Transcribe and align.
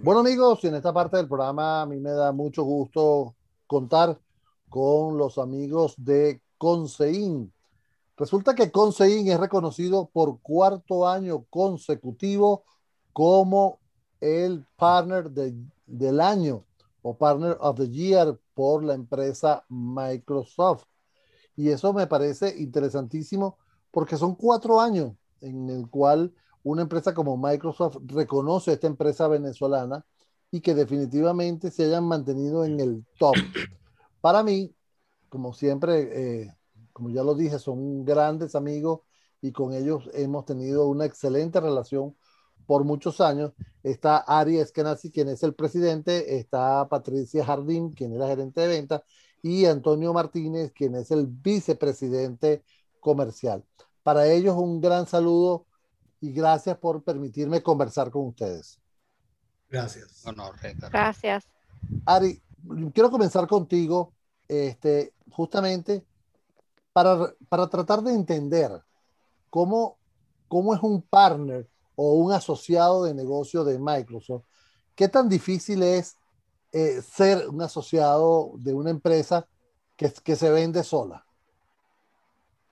Bueno 0.00 0.20
amigos, 0.20 0.62
en 0.62 0.76
esta 0.76 0.92
parte 0.92 1.16
del 1.16 1.26
programa 1.26 1.82
a 1.82 1.86
mí 1.86 1.98
me 1.98 2.10
da 2.10 2.30
mucho 2.30 2.62
gusto 2.62 3.34
contar 3.66 4.16
con 4.68 5.18
los 5.18 5.38
amigos 5.38 5.94
de 5.96 6.40
Consein. 6.56 7.52
Resulta 8.16 8.54
que 8.54 8.70
Consein 8.70 9.26
es 9.26 9.40
reconocido 9.40 10.08
por 10.12 10.40
cuarto 10.40 11.08
año 11.08 11.46
consecutivo 11.50 12.62
como 13.12 13.80
el 14.20 14.64
partner 14.76 15.30
del 15.30 16.20
año 16.20 16.64
o 17.02 17.16
partner 17.16 17.56
of 17.60 17.78
the 17.78 17.90
year 17.90 18.38
por 18.54 18.84
la 18.84 18.94
empresa 18.94 19.64
Microsoft. 19.68 20.84
Y 21.56 21.70
eso 21.70 21.92
me 21.92 22.06
parece 22.06 22.54
interesantísimo 22.56 23.58
porque 23.90 24.16
son 24.16 24.36
cuatro 24.36 24.80
años 24.80 25.14
en 25.40 25.68
el 25.70 25.90
cual 25.90 26.32
una 26.70 26.82
empresa 26.82 27.14
como 27.14 27.36
Microsoft 27.36 27.98
reconoce 28.06 28.70
a 28.70 28.74
esta 28.74 28.86
empresa 28.86 29.26
venezolana 29.28 30.04
y 30.50 30.60
que 30.60 30.74
definitivamente 30.74 31.70
se 31.70 31.84
hayan 31.84 32.04
mantenido 32.04 32.64
en 32.64 32.80
el 32.80 33.06
top. 33.18 33.34
Para 34.20 34.42
mí, 34.42 34.74
como 35.28 35.52
siempre, 35.52 36.42
eh, 36.42 36.54
como 36.92 37.10
ya 37.10 37.22
lo 37.22 37.34
dije, 37.34 37.58
son 37.58 38.04
grandes 38.04 38.54
amigos 38.54 39.00
y 39.40 39.52
con 39.52 39.72
ellos 39.72 40.10
hemos 40.12 40.44
tenido 40.44 40.88
una 40.88 41.04
excelente 41.04 41.60
relación 41.60 42.16
por 42.66 42.84
muchos 42.84 43.20
años. 43.20 43.52
Está 43.82 44.18
Ari 44.18 44.58
Eskenazi, 44.58 45.10
quien 45.10 45.28
es 45.28 45.42
el 45.42 45.54
presidente, 45.54 46.38
está 46.38 46.86
Patricia 46.88 47.44
Jardín, 47.44 47.92
quien 47.92 48.12
es 48.12 48.18
la 48.18 48.26
gerente 48.28 48.60
de 48.60 48.68
ventas, 48.68 49.02
y 49.42 49.64
Antonio 49.64 50.12
Martínez, 50.12 50.72
quien 50.72 50.96
es 50.96 51.10
el 51.10 51.26
vicepresidente 51.28 52.62
comercial. 53.00 53.64
Para 54.02 54.26
ellos 54.26 54.56
un 54.56 54.80
gran 54.80 55.06
saludo 55.06 55.67
y 56.20 56.32
gracias 56.32 56.76
por 56.78 57.02
permitirme 57.02 57.62
conversar 57.62 58.10
con 58.10 58.26
ustedes. 58.26 58.78
Gracias. 59.68 60.22
Gracias. 60.90 61.48
Ari, 62.06 62.42
quiero 62.92 63.10
comenzar 63.10 63.46
contigo, 63.46 64.12
este, 64.48 65.12
justamente 65.30 66.04
para, 66.92 67.32
para 67.48 67.68
tratar 67.68 68.02
de 68.02 68.14
entender 68.14 68.82
cómo, 69.50 69.98
cómo 70.48 70.74
es 70.74 70.82
un 70.82 71.02
partner 71.02 71.68
o 71.94 72.14
un 72.14 72.32
asociado 72.32 73.04
de 73.04 73.14
negocio 73.14 73.64
de 73.64 73.78
Microsoft. 73.78 74.44
¿Qué 74.94 75.08
tan 75.08 75.28
difícil 75.28 75.82
es 75.82 76.16
eh, 76.72 77.02
ser 77.02 77.48
un 77.48 77.62
asociado 77.62 78.52
de 78.56 78.74
una 78.74 78.90
empresa 78.90 79.46
que, 79.96 80.12
que 80.24 80.34
se 80.36 80.50
vende 80.50 80.82
sola? 80.82 81.27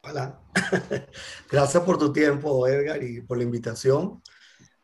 Hola. 0.08 0.40
Gracias 1.50 1.82
por 1.82 1.98
tu 1.98 2.12
tiempo, 2.12 2.68
Edgar, 2.68 3.02
y 3.02 3.22
por 3.22 3.38
la 3.38 3.42
invitación. 3.42 4.22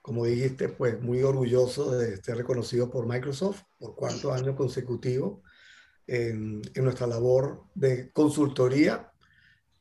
Como 0.01 0.25
dijiste, 0.25 0.69
pues 0.69 1.01
muy 1.01 1.23
orgulloso 1.23 1.92
de 1.97 2.17
ser 2.17 2.39
reconocido 2.39 2.91
por 2.91 3.06
Microsoft 3.06 3.62
por 3.79 3.95
cuarto 3.95 4.33
año 4.33 4.56
consecutivo 4.56 5.45
en, 6.09 6.61
en 6.75 6.84
nuestra 6.84 7.06
labor 7.06 7.67
de 7.75 8.11
consultoría 8.11 9.12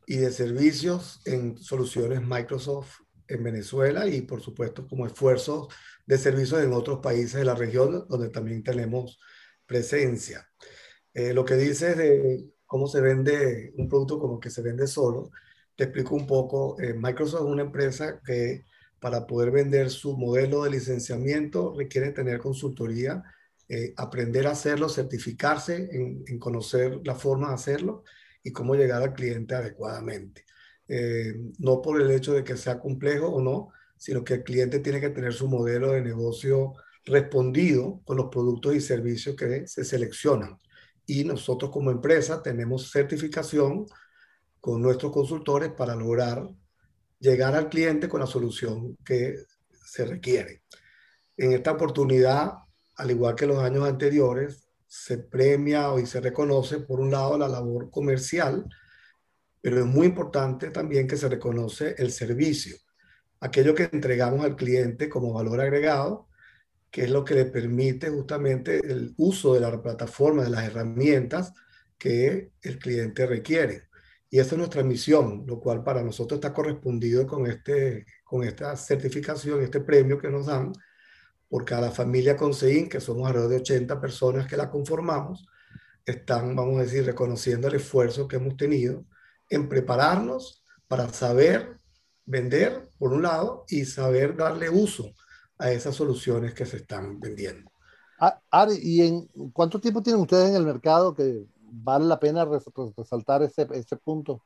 y 0.06 0.17
de 0.17 0.31
servicios 0.31 1.22
en 1.25 1.58
soluciones 1.58 2.22
Microsoft 2.22 3.00
en 3.28 3.44
Venezuela 3.44 4.05
y 4.05 4.22
por 4.22 4.42
supuesto 4.42 4.88
como 4.88 5.08
esfuerzos 5.08 5.70
de 6.05 6.20
servicios 6.20 6.61
en 6.61 6.73
otros 6.73 7.00
países 7.00 7.33
de 7.33 7.45
la 7.45 7.55
región 7.55 8.05
donde 8.08 8.30
también 8.30 8.61
tenemos 8.64 9.20
presencia. 9.66 10.48
Eh, 11.16 11.33
lo 11.33 11.45
que 11.45 11.55
dices 11.55 11.98
de 11.98 12.45
cómo 12.72 12.88
se 12.88 13.02
vende 13.02 13.73
un 13.75 13.89
producto 13.89 14.17
como 14.17 14.39
que 14.39 14.50
se 14.50 14.61
vende 14.61 14.88
solo. 14.88 15.30
Te 15.75 15.83
explico 15.83 16.16
un 16.16 16.25
poco. 16.25 16.80
Eh, 16.80 16.94
Microsoft 16.94 17.41
es 17.41 17.47
una 17.47 17.64
empresa 17.64 18.22
que 18.25 18.64
para 18.97 19.27
poder 19.27 19.52
vender 19.52 19.89
su 19.89 20.16
modelo 20.16 20.64
de 20.64 20.69
licenciamiento 20.72 21.73
requiere 21.77 22.11
tener 22.11 22.39
consultoría, 22.39 23.23
eh, 23.67 23.94
aprender 23.97 24.47
a 24.47 24.52
hacerlo, 24.52 24.88
certificarse 24.88 25.89
en, 25.92 26.23
en, 26.25 26.39
conocer 26.39 27.02
la 27.03 27.14
forma 27.16 27.49
de 27.49 27.55
hacerlo 27.55 28.05
y 28.42 28.53
cómo 28.53 28.75
llegar 28.75 29.02
al 29.03 29.14
cliente 29.16 29.53
adecuadamente. 29.53 30.45
Eh, 30.88 31.33
no 31.59 31.82
por 31.82 32.02
el 32.02 32.09
hecho 32.09 32.32
de 32.32 32.45
que 32.45 32.55
sea 32.55 32.80
complejo 32.80 33.27
o 33.27 33.42
no, 33.42 33.67
sino 33.98 34.23
que 34.23 34.36
el 34.36 34.43
cliente 34.43 34.80
tiene 34.80 35.02
que 35.02 35.09
tener 35.09 35.33
su 35.33 35.49
modelo 35.49 35.92
de 35.92 36.02
negocio 36.02 36.71
respondido 37.03 37.99
con 38.05 38.15
los 38.15 38.30
productos 38.30 38.76
y 38.76 38.80
servicios 38.80 39.36
que 39.36 39.67
se 39.67 39.83
seleccionan 39.83 40.58
y 41.11 41.26
nosotros 41.26 41.72
como 41.72 41.92
empresa 41.92 42.42
tenemos 42.42 42.89
certificación 42.89 43.86
con 44.61 44.82
nuestros 44.82 45.11
consultores 45.11 45.72
para 45.72 45.94
lograr 45.94 46.48
llegar 47.20 47.54
al 47.54 47.67
cliente 47.67 48.08
con 48.08 48.22
la 48.22 48.26
solución 48.26 48.95
que 49.04 49.36
se 49.86 50.05
requiere. 50.05 50.64
En 51.36 51.52
esta 51.52 51.73
oportunidad, 51.73 52.54
al 52.95 53.11
igual 53.11 53.36
que 53.36 53.45
los 53.45 53.60
años 53.60 53.86
anteriores, 53.86 54.70
se 54.88 55.17
premia 55.17 55.89
y 56.02 56.05
se 56.05 56.21
reconoce, 56.21 56.80
por 56.80 57.02
un 57.02 57.11
lado, 57.11 57.38
la 57.38 57.50
labor 57.50 57.92
comercial, 57.92 58.66
pero 59.60 59.82
es 59.82 59.86
muy 59.86 60.08
importante 60.08 60.71
también 60.71 61.10
que 61.10 61.17
se 61.17 61.27
reconoce 61.27 61.94
el 61.98 62.14
servicio, 62.14 62.77
aquello 63.42 63.76
que 63.76 63.89
entregamos 63.92 64.45
al 64.45 64.55
cliente 64.55 65.10
como 65.10 65.33
valor 65.33 65.60
agregado 65.60 66.30
que 66.91 67.03
es 67.05 67.09
lo 67.09 67.23
que 67.23 67.35
le 67.35 67.45
permite 67.45 68.09
justamente 68.09 68.79
el 68.79 69.13
uso 69.17 69.53
de 69.53 69.61
la 69.61 69.81
plataforma, 69.81 70.43
de 70.43 70.49
las 70.49 70.65
herramientas 70.65 71.53
que 71.97 72.52
el 72.61 72.79
cliente 72.79 73.25
requiere. 73.25 73.83
Y 74.29 74.39
esa 74.39 74.55
es 74.55 74.57
nuestra 74.57 74.83
misión, 74.83 75.45
lo 75.47 75.59
cual 75.59 75.83
para 75.83 76.03
nosotros 76.03 76.37
está 76.37 76.53
correspondido 76.53 77.25
con, 77.25 77.47
este, 77.47 78.05
con 78.23 78.43
esta 78.43 78.75
certificación, 78.75 79.61
este 79.61 79.79
premio 79.79 80.17
que 80.17 80.29
nos 80.29 80.47
dan 80.47 80.73
por 81.49 81.65
cada 81.65 81.91
familia 81.91 82.37
Conseguín, 82.37 82.89
que 82.89 83.02
somos 83.02 83.27
alrededor 83.27 83.52
de 83.52 83.58
80 83.58 83.99
personas 84.02 84.47
que 84.47 84.58
la 84.58 84.69
conformamos, 84.69 85.47
están, 86.05 86.55
vamos 86.55 86.79
a 86.79 86.83
decir, 86.83 87.05
reconociendo 87.05 87.67
el 87.67 87.75
esfuerzo 87.75 88.27
que 88.27 88.37
hemos 88.37 88.58
tenido 88.58 89.05
en 89.49 89.69
prepararnos 89.69 90.63
para 90.87 91.09
saber 91.09 91.77
vender, 92.25 92.89
por 92.97 93.13
un 93.13 93.23
lado, 93.23 93.65
y 93.69 93.85
saber 93.85 94.35
darle 94.35 94.69
uso 94.69 95.13
a 95.61 95.72
esas 95.72 95.95
soluciones 95.95 96.54
que 96.54 96.66
se 96.66 96.77
están 96.77 97.20
vendiendo. 97.20 97.72
Ah, 98.20 98.39
Ari, 98.49 98.80
¿y 98.82 99.02
en 99.02 99.27
cuánto 99.54 99.80
tiempo 99.80 100.02
tienen 100.02 100.22
ustedes 100.22 100.49
en 100.49 100.55
el 100.55 100.66
mercado 100.66 101.14
que 101.14 101.45
vale 101.55 102.05
la 102.05 102.20
pena 102.20 102.45
resaltar 102.98 103.44
ese, 103.44 103.67
ese 103.73 103.95
punto? 103.95 104.44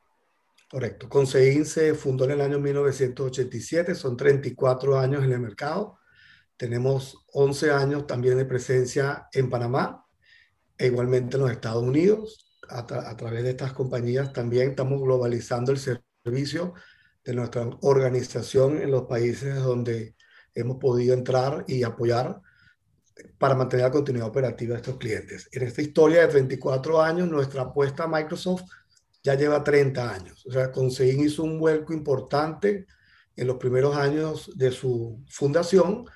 Correcto. 0.70 1.08
Conseguin 1.08 1.64
se 1.64 1.94
fundó 1.94 2.24
en 2.24 2.32
el 2.32 2.40
año 2.40 2.58
1987, 2.58 3.94
son 3.94 4.16
34 4.16 4.98
años 4.98 5.24
en 5.24 5.32
el 5.32 5.40
mercado. 5.40 5.98
Tenemos 6.56 7.24
11 7.32 7.70
años 7.70 8.06
también 8.06 8.36
de 8.36 8.44
presencia 8.44 9.28
en 9.32 9.48
Panamá 9.48 10.04
e 10.76 10.86
igualmente 10.86 11.36
en 11.36 11.42
los 11.42 11.50
Estados 11.50 11.82
Unidos. 11.82 12.58
A, 12.68 12.80
a 12.80 13.16
través 13.16 13.44
de 13.44 13.50
estas 13.50 13.72
compañías 13.72 14.32
también 14.32 14.70
estamos 14.70 15.00
globalizando 15.00 15.70
el 15.70 15.78
servicio 15.78 16.74
de 17.24 17.34
nuestra 17.34 17.68
organización 17.82 18.82
en 18.82 18.90
los 18.90 19.02
países 19.02 19.62
donde 19.62 20.15
hemos 20.56 20.78
podido 20.78 21.14
entrar 21.14 21.64
y 21.68 21.84
apoyar 21.84 22.40
para 23.38 23.54
mantener 23.54 23.86
la 23.86 23.92
continuidad 23.92 24.28
operativa 24.28 24.74
de 24.74 24.80
estos 24.80 24.96
clientes. 24.96 25.48
En 25.52 25.62
esta 25.62 25.82
historia 25.82 26.26
de 26.26 26.32
24 26.32 27.00
años, 27.00 27.28
nuestra 27.28 27.62
apuesta 27.62 28.04
a 28.04 28.08
Microsoft 28.08 28.62
ya 29.22 29.34
lleva 29.34 29.62
30 29.62 30.14
años. 30.14 30.44
O 30.46 30.52
sea, 30.52 30.72
Conseguin 30.72 31.24
hizo 31.24 31.42
un 31.42 31.58
vuelco 31.58 31.92
importante 31.92 32.86
en 33.36 33.46
los 33.46 33.56
primeros 33.56 33.96
años 33.96 34.50
de 34.56 34.70
su 34.70 35.22
fundación 35.28 36.06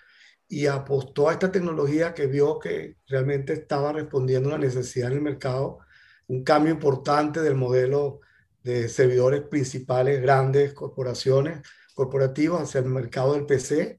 y 0.49 0.67
apostó 0.67 1.29
a 1.29 1.33
esta 1.33 1.53
tecnología 1.53 2.15
que 2.15 2.27
vio 2.27 2.59
que 2.59 2.97
realmente 3.07 3.53
estaba 3.53 3.93
respondiendo 3.93 4.49
a 4.49 4.55
una 4.55 4.67
necesidad 4.67 5.11
en 5.11 5.19
el 5.19 5.23
mercado, 5.23 5.79
un 6.27 6.43
cambio 6.45 6.73
importante 6.73 7.41
del 7.41 7.55
modelo 7.55 8.21
de 8.63 8.89
servidores 8.89 9.43
principales, 9.43 10.21
grandes 10.21 10.73
corporaciones, 10.73 11.61
corporativos 11.95 12.63
hacia 12.63 12.81
el 12.81 12.87
mercado 12.87 13.35
del 13.35 13.47
PC 13.47 13.99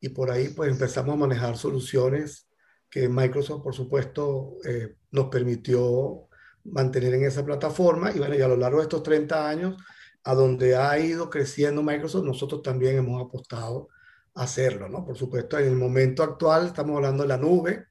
y 0.00 0.10
por 0.10 0.30
ahí 0.30 0.48
pues 0.48 0.70
empezamos 0.70 1.14
a 1.14 1.18
manejar 1.18 1.56
soluciones 1.56 2.48
que 2.90 3.08
Microsoft 3.08 3.62
por 3.62 3.74
supuesto 3.74 4.56
eh, 4.64 4.96
nos 5.10 5.26
permitió 5.26 6.28
mantener 6.64 7.14
en 7.14 7.24
esa 7.24 7.44
plataforma 7.44 8.12
y 8.12 8.18
bueno, 8.18 8.34
y 8.34 8.40
a 8.40 8.48
lo 8.48 8.56
largo 8.56 8.78
de 8.78 8.84
estos 8.84 9.02
30 9.02 9.48
años, 9.48 9.76
a 10.24 10.34
donde 10.34 10.76
ha 10.76 10.98
ido 10.98 11.30
creciendo 11.30 11.82
Microsoft, 11.82 12.24
nosotros 12.24 12.62
también 12.62 12.96
hemos 12.98 13.22
apostado 13.22 13.88
a 14.34 14.42
hacerlo, 14.42 14.88
¿no? 14.88 15.04
Por 15.04 15.16
supuesto, 15.16 15.58
en 15.58 15.66
el 15.68 15.76
momento 15.76 16.22
actual 16.22 16.66
estamos 16.66 16.96
hablando 16.96 17.22
de 17.22 17.28
la 17.28 17.38
nube 17.38 17.86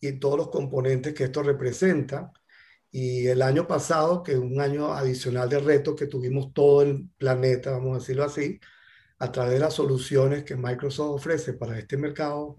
y 0.00 0.18
todos 0.18 0.38
los 0.38 0.50
componentes 0.50 1.14
que 1.14 1.24
esto 1.24 1.42
representa. 1.42 2.32
Y 2.92 3.26
el 3.28 3.42
año 3.42 3.66
pasado, 3.66 4.22
que 4.22 4.32
es 4.32 4.38
un 4.38 4.60
año 4.60 4.92
adicional 4.92 5.48
de 5.48 5.60
reto 5.60 5.94
que 5.94 6.06
tuvimos 6.06 6.52
todo 6.52 6.82
el 6.82 7.08
planeta, 7.18 7.72
vamos 7.72 7.96
a 7.96 7.98
decirlo 8.00 8.24
así, 8.24 8.60
a 9.20 9.30
través 9.30 9.54
de 9.54 9.60
las 9.60 9.74
soluciones 9.74 10.44
que 10.44 10.56
Microsoft 10.56 11.14
ofrece 11.16 11.52
para 11.52 11.78
este 11.78 11.96
mercado, 11.96 12.56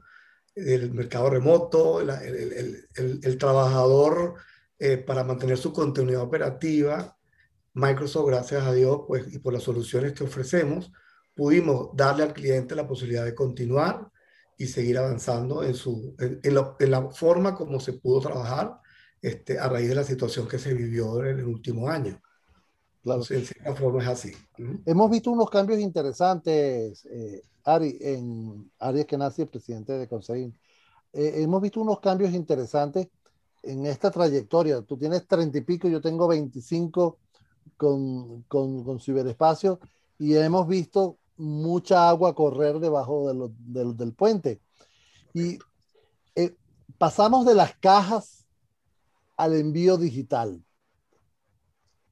el 0.55 0.93
mercado 0.93 1.29
remoto, 1.29 2.01
el, 2.01 3.37
trabajador 3.39 4.35
eh, 4.77 4.97
para 4.97 5.23
mantener 5.23 5.57
su 5.57 5.73
continuidad 5.73 6.21
operativa, 6.21 7.17
Microsoft, 7.73 8.27
gracias 8.27 8.63
a 8.63 8.73
Dios, 8.73 9.01
pues, 9.07 9.33
y 9.33 9.39
por 9.39 9.53
las 9.53 9.63
soluciones 9.63 10.13
que 10.13 10.23
ofrecemos, 10.23 10.91
pudimos 11.35 11.89
darle 11.95 12.23
al 12.23 12.33
cliente 12.33 12.75
la 12.75 12.87
posibilidad 12.87 13.25
de 13.25 13.33
continuar 13.35 14.11
y 14.57 14.67
seguir 14.67 14.97
avanzando 14.99 15.63
en, 15.63 15.73
su, 15.73 16.15
en, 16.19 16.91
la, 16.91 17.09
forma 17.11 17.55
como 17.55 17.79
se 17.79 17.93
pudo 17.93 18.21
trabajar 18.21 18.77
este, 19.21 19.57
a 19.57 19.67
raíz 19.67 19.89
de 19.89 19.95
la 19.95 20.03
situación 20.03 20.47
que 20.47 20.59
se 20.59 20.73
vivió 20.73 21.23
en 21.25 21.39
el 21.39 21.45
último 21.45 21.89
año. 21.89 22.21
Claro. 23.03 23.23
en 23.29 23.45
cierta 23.45 23.75
forma 23.75 24.03
es 24.03 24.09
así. 24.09 24.31
Hemos 24.85 25.09
visto 25.09 25.31
unos 25.31 25.49
cambios 25.49 25.79
interesantes, 25.79 27.05
eh, 27.05 27.41
Ari, 27.63 27.97
en 27.99 28.71
Ari 28.79 28.99
Eskenazi, 28.99 29.45
presidente 29.45 29.93
de 29.93 30.07
Consejo. 30.07 30.51
Eh, 31.13 31.33
hemos 31.37 31.61
visto 31.61 31.81
unos 31.81 31.99
cambios 31.99 32.33
interesantes 32.33 33.07
en 33.63 33.85
esta 33.85 34.11
trayectoria. 34.11 34.81
Tú 34.81 34.97
tienes 34.97 35.27
treinta 35.27 35.57
y 35.57 35.61
pico, 35.61 35.87
yo 35.87 36.01
tengo 36.01 36.27
25 36.27 37.17
con, 37.77 38.43
con, 38.43 38.83
con 38.83 38.99
ciberespacio 38.99 39.79
y 40.17 40.35
hemos 40.35 40.67
visto 40.67 41.17
mucha 41.37 42.07
agua 42.07 42.35
correr 42.35 42.79
debajo 42.79 43.33
del 43.33 44.13
puente. 44.13 44.61
Y 45.33 45.57
eh, 46.35 46.55
pasamos 46.97 47.45
de 47.45 47.55
las 47.55 47.75
cajas 47.77 48.45
al 49.37 49.55
envío 49.55 49.97
digital. 49.97 50.63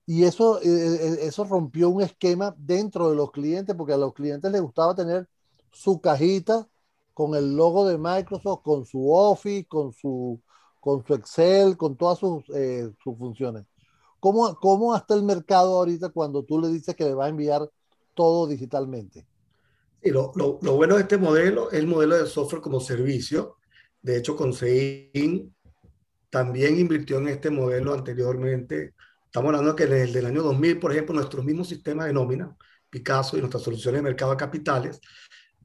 Y 0.10 0.24
eso, 0.24 0.60
eh, 0.62 0.66
eh, 0.66 1.18
eso 1.22 1.44
rompió 1.44 1.90
un 1.90 2.02
esquema 2.02 2.56
dentro 2.58 3.10
de 3.10 3.16
los 3.16 3.32
clientes, 3.32 3.76
porque 3.76 3.94
a 3.94 3.98
los 3.98 4.14
clientes 4.14 4.52
les 4.52 4.62
gustaba 4.62 4.96
tener 4.96 5.30
su 5.72 6.02
cajita 6.02 6.68
con 7.14 7.36
el 7.36 7.56
logo 7.56 7.88
de 7.88 7.98
Microsoft, 8.00 8.64
con 8.64 8.86
su 8.86 9.12
Office, 9.12 9.68
con 9.68 9.94
su, 9.94 10.42
con 10.80 11.06
su 11.06 11.14
Excel, 11.14 11.78
con 11.78 11.96
todas 11.96 12.18
sus, 12.18 12.44
sus 13.04 13.18
funciones. 13.18 13.66
¿Cómo, 14.20 14.56
¿Cómo 14.56 14.96
está 14.96 15.14
el 15.14 15.24
mercado 15.24 15.78
ahorita 15.78 16.10
cuando 16.10 16.44
tú 16.44 16.60
le 16.60 16.70
dices 16.70 16.96
que 16.96 17.04
le 17.06 17.14
va 17.14 17.26
a 17.26 17.30
enviar 17.30 17.70
todo 18.20 18.48
digitalmente. 18.48 19.26
Y 20.04 20.10
lo, 20.10 20.34
lo, 20.36 20.76
bueno 20.76 20.96
de 20.96 21.04
este 21.04 21.18
modelo 21.18 21.72
es 21.72 21.80
el 21.80 21.88
modelo 21.88 22.18
de 22.18 22.26
software 22.26 22.62
como 22.62 22.82
servicio. 22.82 23.56
De 24.02 24.18
hecho, 24.18 24.36
Conseguin 24.36 25.56
también 26.30 26.78
invirtió 26.78 27.20
en 27.20 27.30
este 27.30 27.50
modelo 27.50 27.94
anteriormente. 27.94 28.94
Estamos 29.30 29.50
hablando 29.50 29.76
que 29.76 29.86
desde 29.86 30.18
el 30.18 30.26
año 30.26 30.42
2000, 30.42 30.80
por 30.80 30.92
ejemplo, 30.92 31.14
nuestros 31.14 31.46
mismos 31.46 31.68
sistemas 31.68 32.08
de 32.08 32.14
nómina, 32.14 32.58
Picasso 32.90 33.38
y 33.38 33.42
nuestras 33.42 33.62
soluciones 33.62 34.00
de 34.00 34.04
mercado 34.04 34.32
de 34.32 34.38
capitales, 34.38 35.00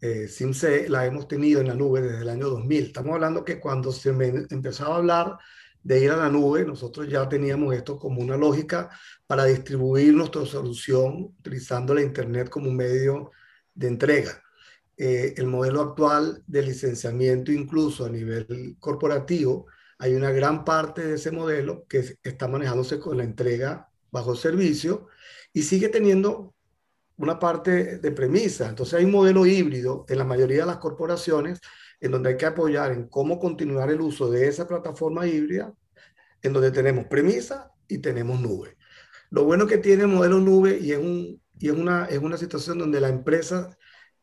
eh, 0.02 0.28
SIMC, 0.28 0.86
la 0.90 1.06
hemos 1.06 1.26
tenido 1.26 1.62
en 1.62 1.68
la 1.68 1.74
nube 1.74 2.02
desde 2.02 2.20
el 2.20 2.28
año 2.28 2.50
2000. 2.50 2.84
Estamos 2.84 3.14
hablando 3.14 3.42
que 3.42 3.58
cuando 3.58 3.90
se 3.90 4.12
me 4.12 4.26
empezaba 4.50 4.96
a 4.96 4.98
hablar 4.98 5.38
de 5.82 5.98
ir 5.98 6.10
a 6.10 6.16
la 6.18 6.28
nube, 6.28 6.66
nosotros 6.66 7.08
ya 7.08 7.26
teníamos 7.26 7.74
esto 7.74 7.98
como 7.98 8.20
una 8.20 8.36
lógica 8.36 8.90
para 9.26 9.46
distribuir 9.46 10.12
nuestra 10.12 10.44
solución 10.44 11.34
utilizando 11.38 11.94
la 11.94 12.02
Internet 12.02 12.50
como 12.50 12.68
un 12.68 12.76
medio 12.76 13.30
de 13.72 13.88
entrega. 13.88 14.42
Eh, 14.98 15.32
el 15.38 15.46
modelo 15.46 15.80
actual 15.80 16.42
de 16.46 16.62
licenciamiento, 16.64 17.50
incluso 17.50 18.04
a 18.04 18.10
nivel 18.10 18.76
corporativo, 18.78 19.68
hay 20.04 20.14
una 20.14 20.30
gran 20.32 20.66
parte 20.66 21.02
de 21.02 21.14
ese 21.14 21.30
modelo 21.30 21.86
que 21.88 22.18
está 22.22 22.46
manejándose 22.46 22.98
con 22.98 23.16
la 23.16 23.24
entrega 23.24 23.88
bajo 24.10 24.36
servicio 24.36 25.06
y 25.54 25.62
sigue 25.62 25.88
teniendo 25.88 26.54
una 27.16 27.38
parte 27.38 27.96
de 27.96 28.10
premisa. 28.12 28.68
Entonces 28.68 28.98
hay 28.98 29.06
un 29.06 29.12
modelo 29.12 29.46
híbrido 29.46 30.04
en 30.06 30.18
la 30.18 30.24
mayoría 30.24 30.60
de 30.60 30.66
las 30.66 30.76
corporaciones 30.76 31.58
en 32.00 32.10
donde 32.10 32.28
hay 32.28 32.36
que 32.36 32.44
apoyar 32.44 32.92
en 32.92 33.08
cómo 33.08 33.38
continuar 33.38 33.88
el 33.90 34.02
uso 34.02 34.30
de 34.30 34.46
esa 34.46 34.68
plataforma 34.68 35.26
híbrida, 35.26 35.72
en 36.42 36.52
donde 36.52 36.70
tenemos 36.70 37.06
premisa 37.06 37.72
y 37.88 37.96
tenemos 37.96 38.38
nube. 38.38 38.76
Lo 39.30 39.44
bueno 39.44 39.66
que 39.66 39.78
tiene 39.78 40.02
el 40.02 40.10
modelo 40.10 40.38
nube 40.38 40.76
y 40.82 40.92
es, 40.92 40.98
un, 40.98 41.40
y 41.58 41.68
es, 41.68 41.72
una, 41.72 42.04
es 42.04 42.18
una 42.18 42.36
situación 42.36 42.76
donde 42.76 43.00
la 43.00 43.08
empresa 43.08 43.74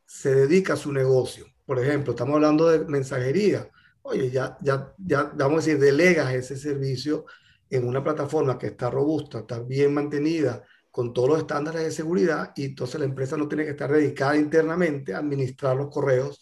se 0.05 0.35
dedica 0.35 0.73
a 0.73 0.77
su 0.77 0.93
negocio. 0.93 1.47
Por 1.65 1.79
ejemplo, 1.79 2.11
estamos 2.11 2.35
hablando 2.35 2.69
de 2.69 2.85
mensajería. 2.85 3.67
Oye, 4.03 4.31
ya, 4.31 4.57
ya, 4.61 4.93
ya, 4.97 5.31
vamos 5.35 5.63
a 5.63 5.67
decir, 5.67 5.79
delegas 5.79 6.33
ese 6.33 6.57
servicio 6.57 7.25
en 7.69 7.87
una 7.87 8.03
plataforma 8.03 8.57
que 8.57 8.67
está 8.67 8.89
robusta, 8.89 9.39
está 9.39 9.59
bien 9.59 9.93
mantenida, 9.93 10.63
con 10.89 11.13
todos 11.13 11.29
los 11.29 11.39
estándares 11.39 11.83
de 11.83 11.91
seguridad, 11.91 12.51
y 12.55 12.65
entonces 12.65 12.99
la 12.99 13.05
empresa 13.05 13.37
no 13.37 13.47
tiene 13.47 13.63
que 13.63 13.71
estar 13.71 13.91
dedicada 13.91 14.35
internamente 14.35 15.13
a 15.13 15.19
administrar 15.19 15.77
los 15.77 15.89
correos 15.89 16.41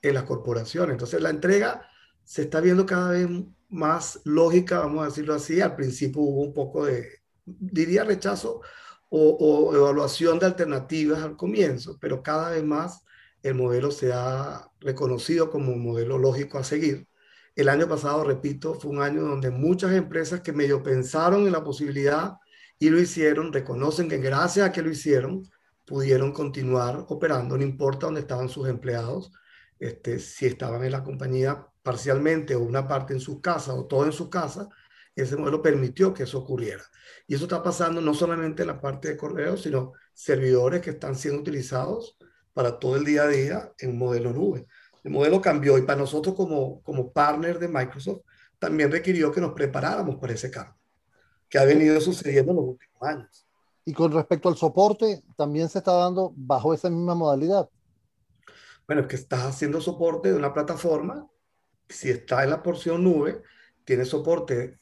en 0.00 0.14
las 0.14 0.24
corporaciones. 0.24 0.92
Entonces 0.92 1.20
la 1.20 1.30
entrega 1.30 1.86
se 2.24 2.42
está 2.42 2.60
viendo 2.60 2.86
cada 2.86 3.10
vez 3.10 3.28
más 3.68 4.20
lógica, 4.24 4.80
vamos 4.80 5.02
a 5.02 5.06
decirlo 5.06 5.34
así. 5.34 5.60
Al 5.60 5.76
principio 5.76 6.22
hubo 6.22 6.42
un 6.42 6.54
poco 6.54 6.86
de, 6.86 7.20
diría, 7.44 8.04
rechazo 8.04 8.62
o, 9.10 9.72
evaluación 9.74 10.38
de 10.38 10.46
alternativas 10.46 11.22
al 11.22 11.36
comienzo, 11.36 11.98
pero 12.00 12.22
cada 12.22 12.50
vez 12.50 12.64
más 12.64 13.04
el 13.42 13.54
modelo 13.54 13.90
se 13.90 14.12
ha 14.12 14.70
reconocido 14.80 15.50
como 15.50 15.72
un 15.72 15.82
modelo 15.82 16.18
lógico 16.18 16.58
a 16.58 16.64
seguir. 16.64 17.08
El 17.56 17.68
año 17.68 17.88
pasado, 17.88 18.24
repito, 18.24 18.74
fue 18.74 18.90
un 18.90 19.02
año 19.02 19.22
donde 19.22 19.50
muchas 19.50 19.92
empresas 19.92 20.40
que 20.40 20.52
medio 20.52 20.82
pensaron 20.82 21.46
en 21.46 21.52
la 21.52 21.64
posibilidad 21.64 22.34
y 22.78 22.90
lo 22.90 23.00
hicieron, 23.00 23.52
reconocen 23.52 24.08
que 24.08 24.18
gracias 24.18 24.68
a 24.68 24.72
que 24.72 24.82
lo 24.82 24.90
hicieron, 24.90 25.42
pudieron 25.86 26.32
continuar 26.32 27.04
operando, 27.08 27.56
no 27.56 27.64
importa 27.64 28.06
dónde 28.06 28.20
estaban 28.20 28.48
sus 28.48 28.68
empleados, 28.68 29.32
este, 29.78 30.18
si 30.18 30.46
estaban 30.46 30.84
en 30.84 30.92
la 30.92 31.02
compañía 31.02 31.66
parcialmente 31.82 32.54
o 32.54 32.60
una 32.60 32.86
parte 32.86 33.12
en 33.12 33.20
su 33.20 33.40
casa 33.40 33.74
o 33.74 33.86
todo 33.86 34.04
en 34.04 34.12
su 34.12 34.30
casa, 34.30 34.68
ese 35.16 35.36
modelo 35.36 35.62
permitió 35.62 36.14
que 36.14 36.22
eso 36.24 36.38
ocurriera. 36.38 36.84
Y 37.26 37.34
eso 37.34 37.44
está 37.44 37.62
pasando 37.62 38.00
no 38.00 38.14
solamente 38.14 38.62
en 38.62 38.68
la 38.68 38.80
parte 38.80 39.08
de 39.08 39.16
correo, 39.16 39.56
sino 39.56 39.92
servidores 40.14 40.80
que 40.80 40.90
están 40.90 41.16
siendo 41.16 41.40
utilizados 41.40 42.16
para 42.52 42.78
todo 42.78 42.96
el 42.96 43.04
día 43.04 43.22
a 43.22 43.28
día 43.28 43.72
en 43.78 43.96
modelo 43.96 44.32
nube. 44.32 44.66
El 45.02 45.12
modelo 45.12 45.40
cambió 45.40 45.78
y 45.78 45.82
para 45.82 45.98
nosotros 45.98 46.34
como, 46.34 46.82
como 46.82 47.12
partner 47.12 47.58
de 47.58 47.68
Microsoft 47.68 48.22
también 48.58 48.92
requirió 48.92 49.32
que 49.32 49.40
nos 49.40 49.52
preparáramos 49.52 50.16
para 50.16 50.34
ese 50.34 50.50
cambio, 50.50 50.76
que 51.48 51.58
ha 51.58 51.64
venido 51.64 51.98
sucediendo 52.00 52.52
en 52.52 52.56
los 52.56 52.66
últimos 52.66 53.02
años. 53.02 53.46
Y 53.84 53.94
con 53.94 54.12
respecto 54.12 54.48
al 54.48 54.56
soporte, 54.56 55.22
también 55.36 55.68
se 55.68 55.78
está 55.78 55.92
dando 55.92 56.32
bajo 56.36 56.74
esa 56.74 56.90
misma 56.90 57.14
modalidad. 57.14 57.68
Bueno, 58.86 59.02
es 59.02 59.08
que 59.08 59.16
estás 59.16 59.44
haciendo 59.44 59.80
soporte 59.80 60.30
de 60.30 60.36
una 60.36 60.52
plataforma, 60.52 61.26
si 61.88 62.10
está 62.10 62.44
en 62.44 62.50
la 62.50 62.62
porción 62.62 63.02
nube, 63.02 63.42
tiene 63.84 64.04
soporte 64.04 64.78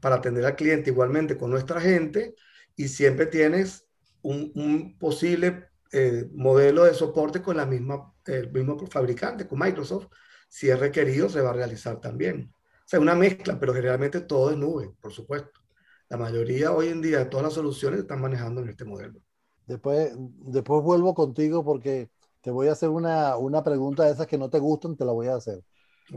para 0.00 0.16
atender 0.16 0.44
al 0.44 0.56
cliente 0.56 0.90
igualmente 0.90 1.36
con 1.36 1.50
nuestra 1.50 1.80
gente 1.80 2.34
y 2.76 2.88
siempre 2.88 3.26
tienes 3.26 3.86
un, 4.22 4.96
posible 4.98 5.69
eh, 5.92 6.28
modelo 6.32 6.84
de 6.84 6.94
soporte 6.94 7.42
con 7.42 7.56
la 7.56 7.66
misma, 7.66 8.12
el 8.26 8.52
mismo 8.52 8.78
fabricante, 8.86 9.46
con 9.46 9.58
Microsoft. 9.58 10.06
Si 10.48 10.68
es 10.68 10.78
requerido, 10.78 11.28
se 11.28 11.40
va 11.40 11.50
a 11.50 11.54
realizar 11.54 12.00
también. 12.00 12.52
O 12.52 12.82
sea, 12.90 13.00
una 13.00 13.14
mezcla, 13.14 13.58
pero 13.58 13.72
generalmente 13.72 14.20
todo 14.20 14.50
es 14.50 14.56
nube, 14.56 14.92
por 15.00 15.12
supuesto. 15.12 15.60
La 16.08 16.16
mayoría 16.16 16.72
hoy 16.72 16.88
en 16.88 17.00
día 17.00 17.18
de 17.18 17.26
todas 17.26 17.44
las 17.44 17.54
soluciones 17.54 18.00
están 18.00 18.20
manejando 18.20 18.60
en 18.60 18.68
este 18.68 18.84
modelo. 18.84 19.20
Después, 19.66 20.12
después 20.16 20.82
vuelvo 20.82 21.14
contigo 21.14 21.64
porque 21.64 22.10
te 22.40 22.50
voy 22.50 22.68
a 22.68 22.72
hacer 22.72 22.88
una, 22.88 23.36
una 23.36 23.62
pregunta 23.62 24.04
de 24.04 24.12
esas 24.12 24.26
que 24.26 24.38
no 24.38 24.50
te 24.50 24.58
gustan, 24.58 24.96
te 24.96 25.04
la 25.04 25.12
voy 25.12 25.28
a 25.28 25.36
hacer. 25.36 25.62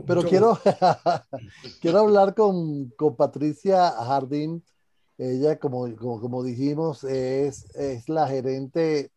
Pero 0.06 0.22
quiero, 0.24 0.58
quiero 1.80 2.00
hablar 2.00 2.34
con, 2.34 2.90
con, 2.96 3.14
Patricia 3.16 3.90
Jardín. 3.90 4.64
Ella, 5.16 5.58
como, 5.60 5.94
como, 5.94 6.20
como, 6.20 6.42
dijimos, 6.42 7.04
es, 7.04 7.72
es 7.76 8.08
la, 8.08 8.26
gerente, 8.26 9.12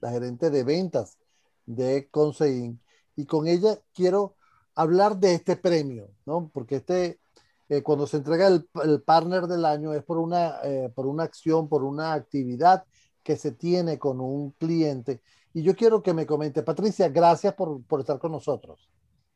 la 0.00 0.10
gerente 0.10 0.50
de 0.50 0.64
ventas 0.64 1.18
de 1.66 2.08
Consein. 2.10 2.80
Y 3.16 3.26
con 3.26 3.46
ella 3.46 3.78
quiero 3.94 4.36
hablar 4.74 5.16
de 5.18 5.34
este 5.34 5.56
premio, 5.56 6.10
¿no? 6.24 6.50
Porque 6.52 6.76
este, 6.76 7.20
eh, 7.68 7.82
cuando 7.82 8.06
se 8.06 8.18
entrega 8.18 8.46
el, 8.48 8.68
el, 8.84 9.02
partner 9.02 9.46
del 9.46 9.64
año 9.64 9.92
es 9.92 10.02
por 10.02 10.18
una, 10.18 10.60
eh, 10.64 10.90
por 10.94 11.06
una 11.06 11.24
acción, 11.24 11.68
por 11.68 11.84
una 11.84 12.14
actividad 12.14 12.84
que 13.22 13.36
se 13.36 13.52
tiene 13.52 13.98
con 13.98 14.20
un 14.20 14.52
cliente 14.52 15.20
y 15.54 15.62
yo 15.62 15.76
quiero 15.76 16.02
que 16.02 16.14
me 16.14 16.26
comente, 16.26 16.62
Patricia, 16.62 17.08
gracias 17.08 17.54
por, 17.54 17.82
por 17.84 18.00
estar 18.00 18.18
con 18.18 18.32
nosotros. 18.32 18.88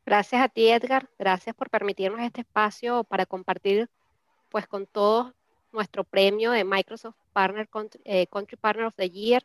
Gracias 0.05 0.41
a 0.41 0.49
ti, 0.49 0.67
Edgar. 0.69 1.09
Gracias 1.19 1.55
por 1.55 1.69
permitirnos 1.69 2.21
este 2.21 2.41
espacio 2.41 3.03
para 3.03 3.25
compartir 3.25 3.89
pues 4.49 4.65
con 4.67 4.87
todos 4.87 5.33
nuestro 5.73 6.03
premio 6.03 6.51
de 6.51 6.63
Microsoft 6.63 7.17
Partner 7.33 7.69
eh, 8.05 8.25
Country, 8.27 8.57
Partner 8.57 8.85
of 8.85 8.95
the 8.95 9.09
Year, 9.09 9.43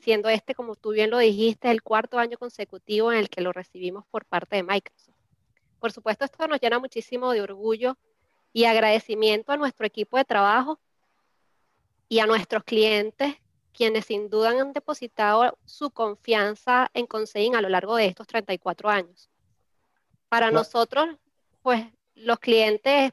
siendo 0.00 0.28
este, 0.28 0.54
como 0.54 0.76
tú 0.76 0.90
bien 0.90 1.10
lo 1.10 1.18
dijiste, 1.18 1.70
el 1.70 1.82
cuarto 1.82 2.18
año 2.18 2.38
consecutivo 2.38 3.12
en 3.12 3.18
el 3.18 3.28
que 3.28 3.40
lo 3.40 3.52
recibimos 3.52 4.04
por 4.06 4.24
parte 4.24 4.56
de 4.56 4.62
Microsoft. 4.62 5.14
Por 5.80 5.92
supuesto, 5.92 6.24
esto 6.24 6.46
nos 6.46 6.60
llena 6.60 6.78
muchísimo 6.78 7.32
de 7.32 7.40
orgullo 7.40 7.96
y 8.52 8.64
agradecimiento 8.64 9.52
a 9.52 9.56
nuestro 9.56 9.86
equipo 9.86 10.16
de 10.16 10.24
trabajo 10.24 10.80
y 12.08 12.20
a 12.20 12.26
nuestros 12.26 12.64
clientes 12.64 13.36
quienes 13.72 14.06
sin 14.06 14.28
duda 14.28 14.50
han 14.50 14.72
depositado 14.72 15.56
su 15.64 15.90
confianza 15.90 16.90
en 16.94 17.06
Conseguin 17.06 17.54
a 17.54 17.60
lo 17.60 17.68
largo 17.68 17.94
de 17.94 18.06
estos 18.06 18.26
34 18.26 18.88
años. 18.88 19.30
Para 20.28 20.50
nosotros, 20.50 21.08
pues 21.62 21.86
los 22.16 22.40
clientes 22.40 23.12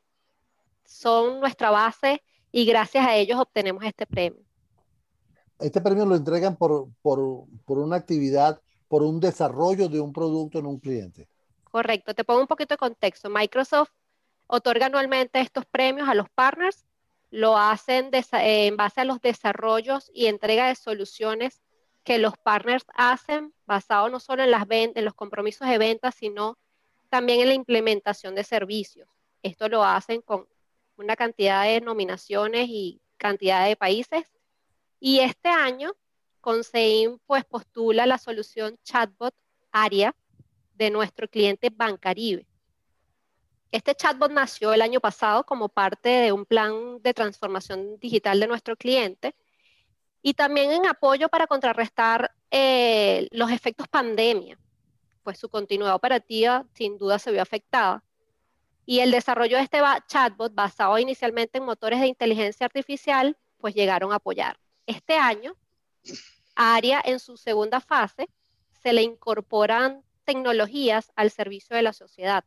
son 0.83 1.39
nuestra 1.39 1.69
base 1.69 2.23
y 2.51 2.65
gracias 2.65 3.05
a 3.05 3.15
ellos 3.15 3.39
obtenemos 3.39 3.83
este 3.83 4.07
premio. 4.07 4.44
Este 5.59 5.81
premio 5.81 6.05
lo 6.05 6.15
entregan 6.15 6.55
por, 6.55 6.87
por, 7.01 7.45
por 7.65 7.77
una 7.79 7.95
actividad, 7.95 8.61
por 8.87 9.03
un 9.03 9.19
desarrollo 9.19 9.87
de 9.87 9.99
un 9.99 10.11
producto 10.13 10.59
en 10.59 10.65
un 10.65 10.79
cliente. 10.79 11.27
Correcto, 11.63 12.13
te 12.13 12.23
pongo 12.23 12.41
un 12.41 12.47
poquito 12.47 12.73
de 12.73 12.77
contexto. 12.77 13.29
Microsoft 13.29 13.91
otorga 14.47 14.87
anualmente 14.87 15.39
estos 15.39 15.65
premios 15.65 16.07
a 16.07 16.13
los 16.13 16.29
partners, 16.29 16.85
lo 17.31 17.57
hacen 17.57 18.11
en 18.13 18.77
base 18.77 19.01
a 19.01 19.05
los 19.05 19.19
desarrollos 19.19 20.09
y 20.13 20.27
entrega 20.27 20.67
de 20.67 20.75
soluciones 20.75 21.61
que 22.03 22.19
los 22.19 22.37
partners 22.37 22.85
hacen, 22.95 23.53
basado 23.65 24.09
no 24.09 24.19
solo 24.19 24.43
en, 24.43 24.51
las 24.51 24.65
en 24.69 25.03
los 25.03 25.15
compromisos 25.15 25.67
de 25.67 25.77
venta, 25.77 26.11
sino 26.11 26.57
también 27.09 27.41
en 27.41 27.47
la 27.47 27.53
implementación 27.55 28.35
de 28.35 28.43
servicios. 28.43 29.09
Esto 29.41 29.67
lo 29.67 29.83
hacen 29.83 30.21
con 30.21 30.47
una 30.97 31.15
cantidad 31.15 31.63
de 31.63 31.81
nominaciones 31.81 32.67
y 32.69 33.01
cantidad 33.17 33.67
de 33.67 33.75
países. 33.75 34.23
Y 35.07 35.19
este 35.19 35.49
año, 35.49 35.91
Conseim 36.41 37.19
pues 37.27 37.45
postula 37.45 38.07
la 38.07 38.17
solución 38.17 38.79
chatbot 38.83 39.35
ARIA 39.71 40.15
de 40.73 40.89
nuestro 40.89 41.27
cliente 41.29 41.69
Bancaribe. 41.69 42.47
Este 43.69 43.93
chatbot 43.93 44.31
nació 44.31 44.73
el 44.73 44.81
año 44.81 44.99
pasado 44.99 45.45
como 45.45 45.69
parte 45.69 46.09
de 46.09 46.31
un 46.31 46.43
plan 46.43 47.03
de 47.03 47.13
transformación 47.13 47.99
digital 47.99 48.39
de 48.39 48.47
nuestro 48.47 48.75
cliente 48.75 49.35
y 50.23 50.33
también 50.33 50.71
en 50.71 50.87
apoyo 50.87 51.29
para 51.29 51.45
contrarrestar 51.45 52.33
eh, 52.49 53.27
los 53.29 53.51
efectos 53.51 53.87
pandemia, 53.87 54.57
pues 55.21 55.37
su 55.37 55.49
continuidad 55.49 55.93
operativa 55.93 56.65
sin 56.73 56.97
duda 56.97 57.19
se 57.19 57.31
vio 57.31 57.43
afectada. 57.43 58.03
Y 58.87 59.01
el 59.01 59.11
desarrollo 59.11 59.57
de 59.57 59.63
este 59.65 59.77
chatbot 60.07 60.55
basado 60.55 60.97
inicialmente 60.97 61.59
en 61.59 61.65
motores 61.65 61.99
de 61.99 62.07
inteligencia 62.07 62.65
artificial, 62.65 63.37
pues 63.59 63.75
llegaron 63.75 64.11
a 64.11 64.15
apoyar. 64.15 64.57
Este 64.85 65.15
año, 65.15 65.55
ARIA 66.55 67.01
en 67.03 67.19
su 67.19 67.37
segunda 67.37 67.81
fase 67.81 68.29
se 68.81 68.93
le 68.93 69.01
incorporan 69.01 70.03
tecnologías 70.25 71.11
al 71.15 71.31
servicio 71.31 71.75
de 71.75 71.81
la 71.81 71.93
sociedad. 71.93 72.43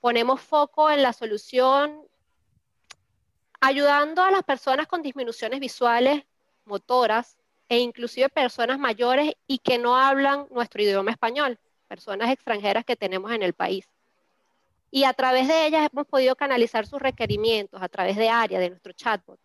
Ponemos 0.00 0.40
foco 0.40 0.90
en 0.90 1.02
la 1.02 1.12
solución 1.12 2.02
ayudando 3.60 4.22
a 4.22 4.30
las 4.30 4.42
personas 4.42 4.86
con 4.86 5.02
disminuciones 5.02 5.60
visuales, 5.60 6.24
motoras 6.64 7.38
e 7.68 7.78
inclusive 7.78 8.28
personas 8.28 8.78
mayores 8.78 9.32
y 9.46 9.58
que 9.58 9.78
no 9.78 9.96
hablan 9.96 10.46
nuestro 10.50 10.82
idioma 10.82 11.10
español, 11.10 11.58
personas 11.88 12.30
extranjeras 12.30 12.84
que 12.84 12.96
tenemos 12.96 13.32
en 13.32 13.42
el 13.42 13.54
país. 13.54 13.88
Y 14.90 15.04
a 15.04 15.12
través 15.12 15.48
de 15.48 15.66
ellas 15.66 15.88
hemos 15.90 16.06
podido 16.06 16.36
canalizar 16.36 16.86
sus 16.86 17.00
requerimientos 17.00 17.82
a 17.82 17.88
través 17.88 18.16
de 18.16 18.28
área 18.28 18.58
de 18.58 18.70
nuestro 18.70 18.92
chatbot. 18.92 19.38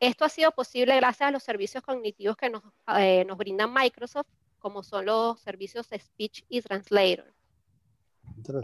Esto 0.00 0.24
ha 0.24 0.28
sido 0.28 0.50
posible 0.52 0.94
gracias 0.96 1.28
a 1.28 1.30
los 1.30 1.42
servicios 1.42 1.82
cognitivos 1.82 2.36
que 2.36 2.50
nos, 2.50 2.62
eh, 2.98 3.24
nos 3.26 3.38
brinda 3.38 3.66
Microsoft 3.66 4.26
como 4.58 4.82
son 4.82 5.06
los 5.06 5.40
servicios 5.40 5.86
Speech 5.96 6.44
y 6.48 6.60
Translator. 6.60 7.32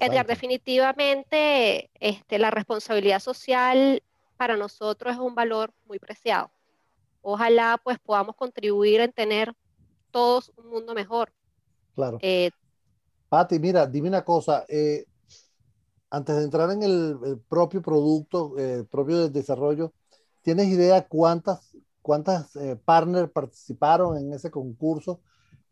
Edgar, 0.00 0.26
definitivamente 0.26 1.90
este, 2.00 2.38
la 2.38 2.50
responsabilidad 2.50 3.20
social 3.20 4.02
para 4.36 4.56
nosotros 4.56 5.14
es 5.14 5.20
un 5.20 5.34
valor 5.34 5.72
muy 5.86 5.98
preciado. 5.98 6.50
Ojalá 7.20 7.80
pues 7.82 7.98
podamos 7.98 8.36
contribuir 8.36 9.00
en 9.00 9.12
tener 9.12 9.54
todos 10.10 10.52
un 10.56 10.70
mundo 10.70 10.94
mejor. 10.94 11.32
Claro. 11.94 12.18
Eh, 12.20 12.50
Pati, 13.28 13.58
mira, 13.58 13.86
dime 13.86 14.08
una 14.08 14.24
cosa. 14.24 14.64
Eh, 14.68 15.06
antes 16.10 16.36
de 16.36 16.42
entrar 16.42 16.70
en 16.70 16.82
el, 16.82 17.40
propio 17.48 17.80
producto, 17.80 18.58
eh, 18.58 18.84
propio 18.90 19.28
desarrollo, 19.28 19.92
¿tienes 20.42 20.68
idea 20.68 21.06
cuántas, 21.08 21.76
cuántas 22.02 22.54
eh, 22.56 22.76
partners 22.84 23.30
participaron 23.30 24.18
en 24.18 24.32
ese 24.32 24.50
concurso? 24.50 25.20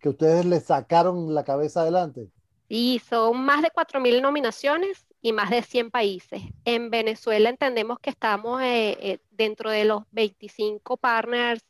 que 0.00 0.08
ustedes 0.08 0.44
le 0.46 0.60
sacaron 0.60 1.32
la 1.34 1.44
cabeza 1.44 1.82
adelante? 1.82 2.28
Y 2.68 3.00
son 3.08 3.44
más 3.44 3.62
de 3.62 3.70
4.000 3.70 4.22
nominaciones 4.22 5.06
y 5.20 5.32
más 5.32 5.50
de 5.50 5.62
100 5.62 5.90
países. 5.90 6.42
En 6.64 6.90
Venezuela 6.90 7.50
entendemos 7.50 7.98
que 7.98 8.10
estamos 8.10 8.62
eh, 8.62 8.96
eh, 9.00 9.18
dentro 9.30 9.70
de 9.70 9.84
los 9.84 10.04
25 10.12 10.96
partners 10.96 11.62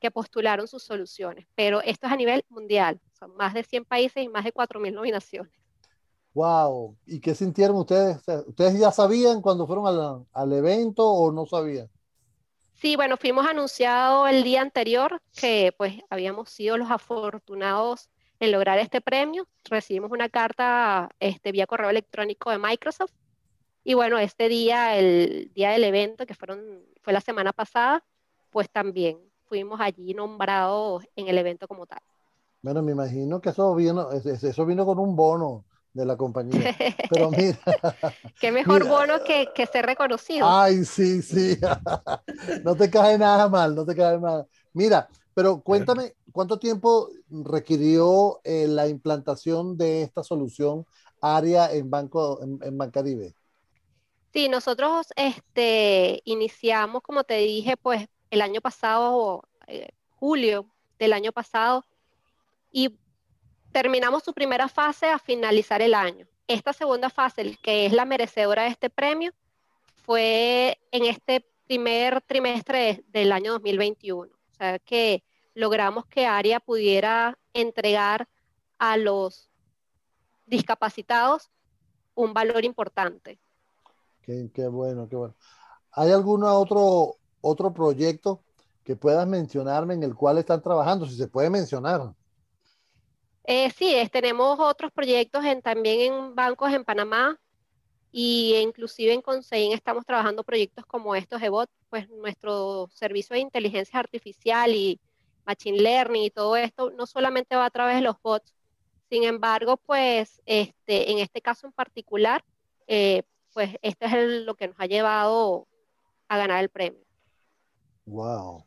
que 0.00 0.10
postularon 0.10 0.66
sus 0.66 0.82
soluciones, 0.82 1.46
pero 1.54 1.82
esto 1.82 2.06
es 2.06 2.12
a 2.12 2.16
nivel 2.16 2.42
mundial. 2.48 2.98
Son 3.18 3.36
más 3.36 3.52
de 3.52 3.64
100 3.64 3.84
países 3.84 4.24
y 4.24 4.28
más 4.28 4.44
de 4.44 4.52
4.000 4.52 4.94
nominaciones. 4.94 5.52
¡Wow! 6.32 6.96
¿Y 7.06 7.20
qué 7.20 7.34
sintieron 7.34 7.76
ustedes? 7.76 8.18
¿Ustedes 8.46 8.78
ya 8.78 8.92
sabían 8.92 9.42
cuando 9.42 9.66
fueron 9.66 9.86
al, 9.86 10.24
al 10.32 10.52
evento 10.52 11.06
o 11.06 11.32
no 11.32 11.44
sabían? 11.44 11.90
Sí, 12.80 12.96
bueno, 12.96 13.18
fuimos 13.18 13.46
anunciados 13.46 14.30
el 14.30 14.42
día 14.42 14.62
anterior 14.62 15.20
que 15.38 15.74
pues 15.76 16.00
habíamos 16.08 16.48
sido 16.48 16.78
los 16.78 16.90
afortunados 16.90 18.08
en 18.38 18.52
lograr 18.52 18.78
este 18.78 19.02
premio. 19.02 19.46
Recibimos 19.68 20.10
una 20.10 20.30
carta 20.30 21.10
este, 21.20 21.52
vía 21.52 21.66
correo 21.66 21.90
electrónico 21.90 22.50
de 22.50 22.56
Microsoft. 22.56 23.12
Y 23.84 23.92
bueno, 23.92 24.18
este 24.18 24.48
día, 24.48 24.96
el 24.96 25.52
día 25.54 25.72
del 25.72 25.84
evento, 25.84 26.24
que 26.24 26.34
fueron, 26.34 26.58
fue 27.02 27.12
la 27.12 27.20
semana 27.20 27.52
pasada, 27.52 28.02
pues 28.48 28.70
también 28.70 29.18
fuimos 29.44 29.78
allí 29.78 30.14
nombrados 30.14 31.04
en 31.16 31.28
el 31.28 31.36
evento 31.36 31.68
como 31.68 31.84
tal. 31.84 32.00
Bueno, 32.62 32.80
me 32.80 32.92
imagino 32.92 33.42
que 33.42 33.50
eso 33.50 33.74
vino, 33.74 34.10
eso 34.10 34.64
vino 34.64 34.86
con 34.86 34.98
un 34.98 35.14
bono 35.14 35.66
de 35.92 36.04
la 36.04 36.16
compañía. 36.16 36.76
Pero 37.08 37.30
mira. 37.36 37.58
Qué 38.40 38.52
mejor 38.52 38.86
bono 38.86 39.22
que, 39.24 39.48
que, 39.54 39.66
ser 39.66 39.86
reconocido. 39.86 40.48
Ay, 40.48 40.84
sí, 40.84 41.22
sí. 41.22 41.58
no 42.64 42.74
te 42.74 42.90
cae 42.90 43.18
nada 43.18 43.48
mal, 43.48 43.74
no 43.74 43.84
te 43.84 43.94
cae 43.94 44.18
mal. 44.18 44.46
Mira, 44.72 45.08
pero 45.34 45.60
cuéntame, 45.60 46.14
¿cuánto 46.32 46.58
tiempo 46.58 47.08
requirió 47.30 48.40
eh, 48.44 48.66
la 48.68 48.88
implantación 48.88 49.76
de 49.76 50.02
esta 50.02 50.22
solución 50.22 50.86
área 51.20 51.72
en 51.72 51.90
Banco 51.90 52.42
en, 52.42 52.58
en 52.62 52.78
Bancaribe? 52.78 53.34
Sí, 54.32 54.48
nosotros 54.48 55.08
este, 55.16 56.22
iniciamos, 56.24 57.02
como 57.02 57.24
te 57.24 57.38
dije, 57.38 57.76
pues 57.76 58.06
el 58.30 58.42
año 58.42 58.60
pasado, 58.60 59.42
eh, 59.66 59.88
julio 60.10 60.66
del 60.98 61.12
año 61.12 61.32
pasado, 61.32 61.84
y 62.70 62.96
terminamos 63.72 64.22
su 64.22 64.32
primera 64.32 64.68
fase 64.68 65.06
a 65.06 65.18
finalizar 65.18 65.82
el 65.82 65.94
año. 65.94 66.26
Esta 66.46 66.72
segunda 66.72 67.10
fase, 67.10 67.56
que 67.62 67.86
es 67.86 67.92
la 67.92 68.04
merecedora 68.04 68.64
de 68.64 68.68
este 68.70 68.90
premio, 68.90 69.32
fue 69.94 70.78
en 70.90 71.04
este 71.04 71.46
primer 71.66 72.20
trimestre 72.22 73.04
del 73.08 73.32
año 73.32 73.52
2021. 73.52 74.32
O 74.32 74.54
sea 74.56 74.78
que 74.80 75.22
logramos 75.54 76.06
que 76.06 76.26
ARIA 76.26 76.58
pudiera 76.58 77.38
entregar 77.54 78.28
a 78.78 78.96
los 78.96 79.48
discapacitados 80.46 81.50
un 82.14 82.34
valor 82.34 82.64
importante. 82.64 83.38
Qué, 84.22 84.50
qué 84.52 84.66
bueno, 84.66 85.08
qué 85.08 85.16
bueno. 85.16 85.34
¿Hay 85.92 86.10
algún 86.10 86.44
otro, 86.44 87.16
otro 87.40 87.72
proyecto 87.72 88.42
que 88.84 88.96
puedas 88.96 89.26
mencionarme 89.26 89.94
en 89.94 90.02
el 90.02 90.14
cual 90.14 90.38
están 90.38 90.60
trabajando? 90.62 91.06
Si 91.06 91.16
se 91.16 91.28
puede 91.28 91.50
mencionar. 91.50 92.14
Eh, 93.44 93.70
sí, 93.70 93.94
tenemos 94.12 94.58
otros 94.60 94.92
proyectos 94.92 95.44
en, 95.44 95.62
también 95.62 96.12
en 96.12 96.34
bancos 96.34 96.72
en 96.72 96.84
Panamá 96.84 97.38
y 98.12 98.56
inclusive 98.56 99.12
en 99.12 99.22
Consein 99.22 99.72
estamos 99.72 100.04
trabajando 100.04 100.44
proyectos 100.44 100.84
como 100.86 101.14
estos 101.14 101.40
de 101.40 101.48
bot, 101.48 101.70
pues 101.88 102.08
nuestro 102.10 102.88
servicio 102.92 103.34
de 103.34 103.40
inteligencia 103.40 103.98
artificial 103.98 104.74
y 104.74 105.00
machine 105.46 105.78
learning 105.80 106.24
y 106.24 106.30
todo 106.30 106.56
esto 106.56 106.90
no 106.90 107.06
solamente 107.06 107.56
va 107.56 107.66
a 107.66 107.70
través 107.70 107.96
de 107.96 108.02
los 108.02 108.16
bots, 108.22 108.54
sin 109.08 109.24
embargo, 109.24 109.76
pues 109.76 110.40
este, 110.46 111.10
en 111.10 111.18
este 111.18 111.40
caso 111.40 111.66
en 111.66 111.72
particular, 111.72 112.44
eh, 112.86 113.22
pues 113.52 113.76
esto 113.82 114.06
es 114.06 114.44
lo 114.44 114.54
que 114.54 114.68
nos 114.68 114.76
ha 114.78 114.86
llevado 114.86 115.66
a 116.28 116.36
ganar 116.38 116.62
el 116.62 116.68
premio. 116.68 117.00
Wow, 118.06 118.66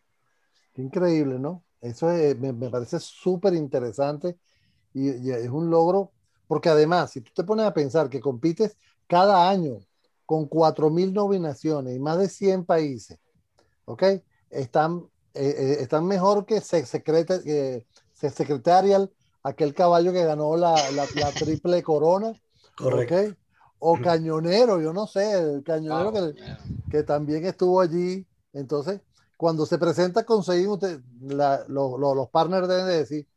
qué 0.74 0.82
increíble, 0.82 1.40
¿no? 1.40 1.64
Eso 1.80 2.08
me, 2.08 2.54
me 2.54 2.70
parece 2.70 3.00
súper 3.00 3.54
interesante 3.54 4.38
y, 4.94 5.32
es 5.32 5.50
un 5.50 5.70
logro, 5.70 6.12
porque 6.48 6.70
además, 6.70 7.12
si 7.12 7.22
tú 7.22 7.32
te 7.36 7.44
pones 7.44 7.66
a 7.66 7.74
pensar 7.74 8.10
que 8.10 8.20
compites 8.20 8.78
cada 9.08 9.50
año 9.50 9.80
con 10.26 10.50
4.000 10.50 11.14
nominaciones 11.14 11.96
y 11.96 12.00
más 12.00 12.18
de 12.18 12.30
100 12.30 12.66
países, 12.66 13.20
¿ok? 13.86 14.04
Están, 14.50 15.06
eh, 15.34 15.56
eh, 15.58 15.78
están 15.80 16.06
mejor 16.06 16.46
que 16.46 16.62
se, 16.62 16.86
secrete, 16.86 17.86
Secretarial, 18.14 19.12
aquel 19.44 19.74
caballo 19.74 20.14
que 20.14 20.24
ganó 20.24 20.56
la, 20.56 20.76
la, 20.92 21.06
triple 21.32 21.84
corona, 21.84 22.32
Correcto. 22.78 23.38
O 23.80 24.00
Cañonero, 24.00 24.82
yo 24.82 24.94
no 24.94 25.08
sé, 25.08 25.34
el 25.34 25.62
Cañonero 25.62 26.14
que, 26.14 26.34
que, 26.90 27.04
también 27.04 27.46
estuvo 27.46 27.82
allí. 27.82 28.26
Entonces, 28.54 29.02
cuando 29.36 29.66
se 29.66 29.78
presenta 29.78 30.24
con 30.24 30.40
usted, 30.40 31.02
los 31.68 32.30
partners 32.30 32.70
deben 32.70 32.86
de 32.88 32.98
decir, 33.00 33.28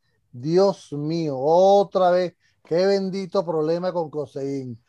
Dios 0.41 0.93
mío, 0.93 1.37
otra 1.37 2.11
vez, 2.11 2.35
qué 2.63 2.85
bendito 2.85 3.45
problema 3.45 3.91
con 3.91 4.09
Coseín. 4.09 4.79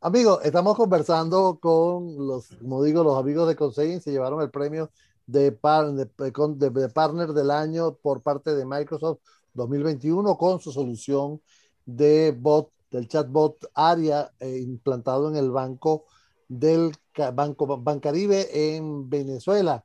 Amigos, 0.00 0.40
estamos 0.44 0.76
conversando 0.76 1.58
con 1.60 2.26
los, 2.26 2.48
como 2.60 2.82
digo, 2.82 3.02
los 3.04 3.18
amigos 3.18 3.48
de 3.48 3.56
Coseín, 3.56 4.00
se 4.00 4.12
llevaron 4.12 4.40
el 4.40 4.50
premio 4.50 4.90
de, 5.26 5.50
de, 5.50 6.88
Partner 6.88 7.32
del 7.32 7.50
Año 7.50 7.96
por 7.96 8.22
parte 8.22 8.54
de 8.54 8.66
Microsoft 8.66 9.20
2021 9.54 10.36
con 10.36 10.60
su 10.60 10.72
solución 10.72 11.40
de 11.84 12.32
bot 12.32 12.70
del 12.90 13.08
chatbot 13.08 13.70
ARIA 13.74 14.30
eh, 14.40 14.58
implantado 14.58 15.28
en 15.28 15.36
el 15.36 15.50
banco 15.50 16.06
del 16.48 16.92
Banco 17.34 17.66
Bancaribe 17.78 18.76
en 18.76 19.08
Venezuela. 19.08 19.84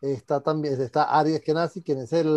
Está 0.00 0.40
también 0.40 0.80
está 0.80 1.04
Arias 1.04 1.40
Kenazi, 1.40 1.82
quien 1.82 1.98
es 1.98 2.12
el, 2.12 2.28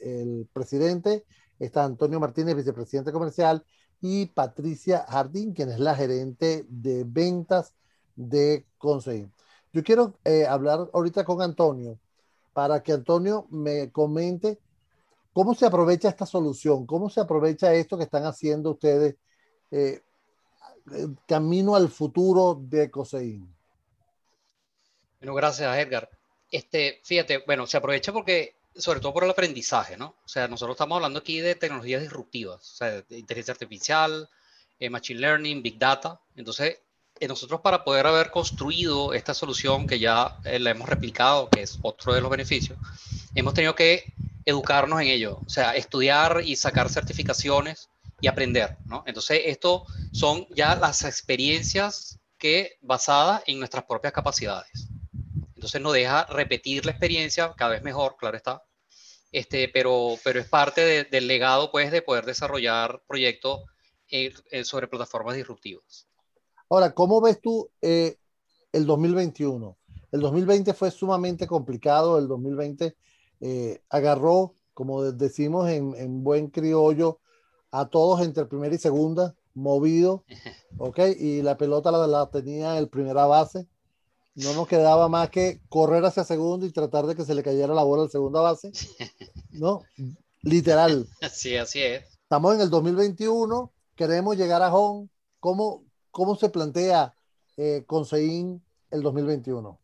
el 0.00 0.48
presidente, 0.52 1.24
está 1.64 1.84
Antonio 1.84 2.18
Martínez, 2.18 2.56
vicepresidente 2.56 3.12
comercial, 3.12 3.64
y 4.00 4.26
Patricia 4.26 5.06
Jardín, 5.08 5.54
quien 5.54 5.70
es 5.70 5.78
la 5.78 5.94
gerente 5.94 6.66
de 6.68 7.04
ventas 7.06 7.72
de 8.16 8.66
Conseguir. 8.78 9.28
Yo 9.72 9.82
quiero 9.84 10.18
eh, 10.24 10.44
hablar 10.44 10.90
ahorita 10.92 11.24
con 11.24 11.40
Antonio 11.40 11.98
para 12.52 12.82
que 12.82 12.92
Antonio 12.92 13.46
me 13.50 13.90
comente 13.90 14.58
cómo 15.32 15.54
se 15.54 15.64
aprovecha 15.64 16.08
esta 16.08 16.26
solución, 16.26 16.84
cómo 16.84 17.08
se 17.08 17.20
aprovecha 17.20 17.72
esto 17.72 17.96
que 17.96 18.04
están 18.04 18.24
haciendo 18.24 18.72
ustedes 18.72 19.16
eh, 19.70 20.02
camino 21.26 21.74
al 21.76 21.88
futuro 21.88 22.60
de 22.60 22.90
COSEIN. 22.90 23.48
Bueno, 25.20 25.34
gracias 25.34 25.78
Edgar. 25.78 26.10
Este, 26.50 27.00
fíjate, 27.04 27.44
bueno, 27.46 27.66
se 27.66 27.76
aprovecha 27.76 28.12
porque 28.12 28.56
sobre 28.76 29.00
todo 29.00 29.12
por 29.12 29.24
el 29.24 29.30
aprendizaje, 29.30 29.96
¿no? 29.96 30.16
O 30.24 30.28
sea, 30.28 30.48
nosotros 30.48 30.74
estamos 30.74 30.96
hablando 30.96 31.18
aquí 31.18 31.40
de 31.40 31.54
tecnologías 31.54 32.02
disruptivas, 32.02 32.60
o 32.72 32.76
sea, 32.76 33.02
de 33.02 33.18
inteligencia 33.18 33.52
artificial, 33.52 34.28
machine 34.90 35.20
learning, 35.20 35.62
big 35.62 35.78
data. 35.78 36.20
Entonces, 36.36 36.78
nosotros 37.28 37.60
para 37.60 37.84
poder 37.84 38.06
haber 38.06 38.30
construido 38.30 39.14
esta 39.14 39.34
solución 39.34 39.86
que 39.86 39.98
ya 39.98 40.38
eh, 40.44 40.58
la 40.58 40.70
hemos 40.70 40.88
replicado, 40.88 41.48
que 41.48 41.62
es 41.62 41.78
otro 41.82 42.14
de 42.14 42.20
los 42.20 42.30
beneficios, 42.30 42.78
hemos 43.34 43.54
tenido 43.54 43.74
que 43.74 44.12
educarnos 44.44 45.00
en 45.00 45.08
ello, 45.08 45.38
o 45.46 45.48
sea, 45.48 45.76
estudiar 45.76 46.42
y 46.44 46.56
sacar 46.56 46.88
certificaciones 46.88 47.88
y 48.20 48.26
aprender, 48.26 48.76
¿no? 48.86 49.04
Entonces, 49.06 49.42
esto 49.46 49.84
son 50.12 50.46
ya 50.50 50.74
las 50.74 51.04
experiencias 51.04 52.18
que 52.38 52.78
basadas 52.80 53.42
en 53.46 53.58
nuestras 53.58 53.84
propias 53.84 54.12
capacidades. 54.12 54.88
Entonces 55.62 55.80
nos 55.80 55.92
deja 55.92 56.24
repetir 56.24 56.84
la 56.84 56.90
experiencia 56.90 57.54
cada 57.56 57.70
vez 57.70 57.84
mejor, 57.84 58.16
claro 58.18 58.36
está, 58.36 58.64
este, 59.30 59.68
pero, 59.68 60.16
pero 60.24 60.40
es 60.40 60.48
parte 60.48 61.04
del 61.04 61.28
legado, 61.28 61.70
pues, 61.70 61.92
de 61.92 62.02
poder 62.02 62.26
desarrollar 62.26 63.00
proyectos 63.06 63.60
eh, 64.10 64.34
eh, 64.50 64.64
sobre 64.64 64.88
plataformas 64.88 65.36
disruptivas. 65.36 66.08
Ahora, 66.68 66.92
¿cómo 66.92 67.20
ves 67.20 67.40
tú 67.40 67.70
eh, 67.80 68.16
el 68.72 68.86
2021? 68.86 69.78
El 70.10 70.20
2020 70.20 70.74
fue 70.74 70.90
sumamente 70.90 71.46
complicado, 71.46 72.18
el 72.18 72.26
2020 72.26 72.96
eh, 73.42 73.82
agarró, 73.88 74.56
como 74.74 75.12
decimos 75.12 75.70
en, 75.70 75.94
en, 75.94 76.24
buen 76.24 76.48
criollo, 76.48 77.20
a 77.70 77.86
todos 77.86 78.20
entre 78.20 78.46
primera 78.46 78.74
y 78.74 78.78
segunda, 78.78 79.36
movido, 79.54 80.24
¿ok? 80.78 80.98
Y 81.20 81.40
la 81.42 81.56
pelota 81.56 81.92
la, 81.92 82.08
la 82.08 82.28
tenía 82.30 82.78
el 82.78 82.88
primera 82.88 83.26
base. 83.26 83.68
No 84.34 84.54
nos 84.54 84.66
quedaba 84.66 85.08
más 85.08 85.30
que 85.30 85.60
correr 85.68 86.04
hacia 86.04 86.24
segunda 86.24 86.66
y 86.66 86.70
tratar 86.70 87.06
de 87.06 87.14
que 87.14 87.24
se 87.24 87.34
le 87.34 87.42
cayera 87.42 87.74
la 87.74 87.82
bola 87.82 88.04
al 88.04 88.10
segunda 88.10 88.40
base, 88.40 88.72
¿no? 89.50 89.82
Literal. 90.40 91.06
Sí, 91.30 91.56
así 91.56 91.82
es. 91.82 92.04
Estamos 92.22 92.54
en 92.54 92.62
el 92.62 92.70
2021, 92.70 93.70
queremos 93.94 94.36
llegar 94.36 94.62
a 94.62 94.74
home. 94.74 95.08
¿Cómo, 95.38 95.84
¿Cómo 96.10 96.34
se 96.36 96.48
plantea 96.48 97.14
eh, 97.56 97.84
el 98.90 99.02
2021? 99.02 99.78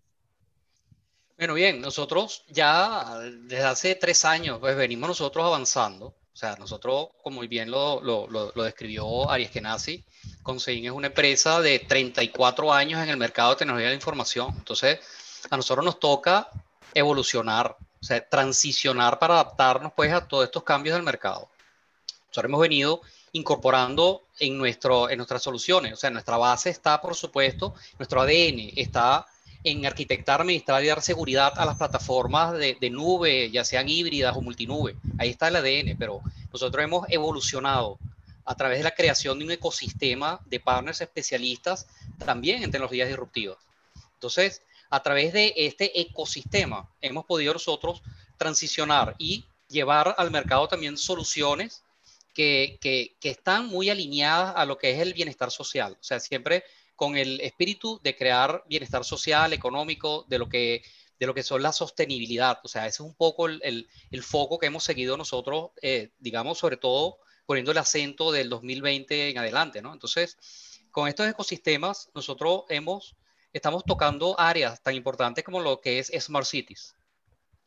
Bueno, 1.37 1.55
bien, 1.55 1.81
nosotros 1.81 2.45
ya 2.49 3.21
desde 3.21 3.65
hace 3.65 3.95
tres 3.95 4.25
años, 4.25 4.59
pues 4.59 4.77
venimos 4.77 5.09
nosotros 5.09 5.45
avanzando. 5.45 6.07
O 6.07 6.37
sea, 6.37 6.57
nosotros, 6.57 7.09
como 7.23 7.41
bien 7.43 7.71
lo, 7.71 8.01
lo, 8.01 8.29
lo, 8.29 8.63
describió 8.63 9.29
Aries 9.29 9.51
Kenazi, 9.51 10.05
Consein 10.49 10.87
es 10.87 10.93
una 10.93 11.09
empresa 11.09 11.61
de 11.61 11.79
34 11.79 12.73
años 12.73 13.03
en 13.03 13.11
el 13.11 13.19
mercado 13.19 13.51
de 13.51 13.57
tecnología 13.57 13.89
de 13.89 13.91
la 13.91 13.97
información. 13.97 14.55
Entonces, 14.57 14.99
a 15.51 15.59
nosotros 15.59 15.85
nos 15.85 16.01
toca 16.01 16.49
evolucionar, 16.95 17.77
o 18.01 18.03
sea, 18.03 18.27
transicionar 18.27 19.19
para 19.19 19.35
adaptarnos 19.35 19.93
pues 19.95 20.11
a 20.11 20.27
todos 20.27 20.47
estos 20.47 20.63
cambios 20.63 20.95
del 20.95 21.03
mercado. 21.03 21.51
Nosotros 22.29 22.47
hemos 22.47 22.63
venido 22.63 23.03
incorporando 23.33 24.23
en, 24.39 24.57
nuestro, 24.57 25.11
en 25.11 25.19
nuestras 25.19 25.43
soluciones. 25.43 25.93
O 25.93 25.97
sea, 25.97 26.09
nuestra 26.09 26.39
base 26.39 26.71
está, 26.71 26.99
por 26.99 27.15
supuesto, 27.15 27.75
nuestro 27.99 28.23
ADN 28.23 28.73
está 28.75 29.27
en 29.63 29.85
arquitectar, 29.85 30.41
administrar 30.41 30.83
y 30.83 30.87
dar 30.87 31.03
seguridad 31.03 31.53
a 31.59 31.67
las 31.67 31.77
plataformas 31.77 32.55
de, 32.55 32.79
de, 32.81 32.89
nube, 32.89 33.51
ya 33.51 33.67
sean 33.67 33.87
híbridas 33.87 34.35
o 34.35 34.41
multinube. 34.41 34.97
Ahí 35.19 35.29
está 35.29 35.49
el 35.49 35.57
ADN, 35.57 35.99
pero 35.99 36.23
nosotros 36.51 36.83
hemos 36.83 37.07
evolucionado 37.11 37.99
a 38.49 38.55
través 38.55 38.79
de 38.79 38.85
la 38.85 38.95
creación 38.95 39.39
de 39.39 39.45
un 39.45 39.51
ecosistema 39.51 40.41
de 40.47 40.59
partners 40.59 41.03
especialistas 41.03 41.87
también 42.17 42.63
en 42.63 42.71
tecnologías 42.71 43.07
disruptivas. 43.07 43.59
Entonces, 44.15 44.63
a 44.89 45.03
través 45.03 45.35
de 45.35 45.53
este 45.55 46.01
ecosistema 46.01 46.91
hemos 47.03 47.27
podido 47.27 47.53
nosotros 47.53 48.03
transicionar 48.39 49.15
y 49.19 49.45
llevar 49.69 50.15
al 50.17 50.31
mercado 50.31 50.67
también 50.67 50.97
soluciones 50.97 51.83
que, 52.33 52.79
están 53.23 53.67
muy 53.67 53.91
alineadas 53.91 54.55
a 54.57 54.65
lo 54.65 54.79
que 54.79 54.93
es 54.93 55.01
el 55.01 55.13
bienestar 55.13 55.51
social. 55.51 55.99
O 56.01 56.03
sea, 56.03 56.19
siempre 56.19 56.65
con 56.97 57.19
el 57.19 57.43
espíritu 57.43 58.01
de 58.03 58.17
crear 58.17 58.65
bienestar 58.67 59.05
social, 59.05 59.53
económico, 59.53 60.25
de 60.27 60.39
lo 60.39 60.49
que, 60.49 60.83
de 61.21 61.27
lo 61.27 61.35
que 61.35 61.43
son 61.43 61.63
la 61.63 61.73
sostenibilidad. 61.73 62.61
O 62.65 62.69
sea, 62.69 62.87
ese 62.87 63.03
es 63.03 63.09
un 63.09 63.15
poco 63.15 63.47
el, 63.47 63.87
foco 64.23 64.59
que 64.59 64.67
hemos 64.67 64.85
seguido 64.85 65.19
nosotros, 65.19 65.73
eh, 65.83 66.13
digamos, 66.19 66.57
sobre 66.57 66.79
todo 66.79 67.19
poniendo 67.49 67.73
el 67.73 67.79
acento 67.79 68.31
del 68.31 68.51
2020 68.51 69.31
en 69.31 69.39
adelante, 69.39 69.81
¿no? 69.81 69.95
Entonces, 69.95 70.37
con 70.91 71.09
estos 71.09 71.27
ecosistemas, 71.27 72.11
nosotros 72.15 72.65
hemos, 72.69 73.17
estamos 73.55 73.85
tocando 73.87 74.39
áreas 74.39 74.83
tan 74.83 74.95
importantes 74.95 75.43
como 75.45 75.59
lo 75.61 75.81
que 75.81 75.99
es 75.99 76.13
Smart 76.21 76.45
Cities, 76.45 76.95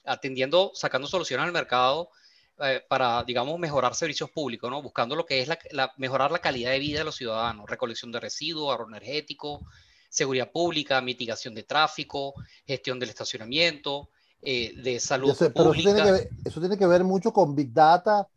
atendiendo, 0.06 0.72
sacando 0.76 1.08
soluciones 1.08 1.48
al 1.48 1.52
mercado 1.52 2.12
eh, 2.60 2.86
para, 2.88 3.24
digamos, 3.24 3.58
mejorar 3.58 3.96
servicios 3.96 4.30
públicos, 4.30 4.70
¿no? 4.70 4.84
Buscando 4.84 5.16
lo 5.16 5.26
que 5.26 5.42
es 5.42 5.48
la, 5.48 5.92
mejorar 5.98 6.30
la 6.32 6.38
calidad 6.38 6.70
de 6.70 6.78
vida 6.78 7.00
de 7.00 7.06
los 7.06 7.16
ciudadanos, 7.16 7.68
recolección 7.68 8.12
de 8.12 8.20
residuos, 8.20 8.70
ahorro 8.70 8.88
energético, 8.88 9.66
seguridad 10.10 10.52
pública, 10.52 11.02
mitigación 11.02 11.56
de 11.56 11.64
tráfico, 11.64 12.36
gestión 12.68 13.00
del 13.00 13.10
estacionamiento, 13.10 14.10
eh, 14.44 14.74
de 14.76 15.00
salud 15.00 15.36
pero 15.40 15.74
Eso 15.74 15.82
tiene, 15.82 16.04
que 16.04 16.12
ver, 16.12 16.30
eso 16.46 16.60
tiene 16.60 16.78
que 16.78 16.86
ver 16.86 17.04
mucho 17.04 17.34
con 17.34 17.56
Big 17.56 17.74
Data, 17.74 18.28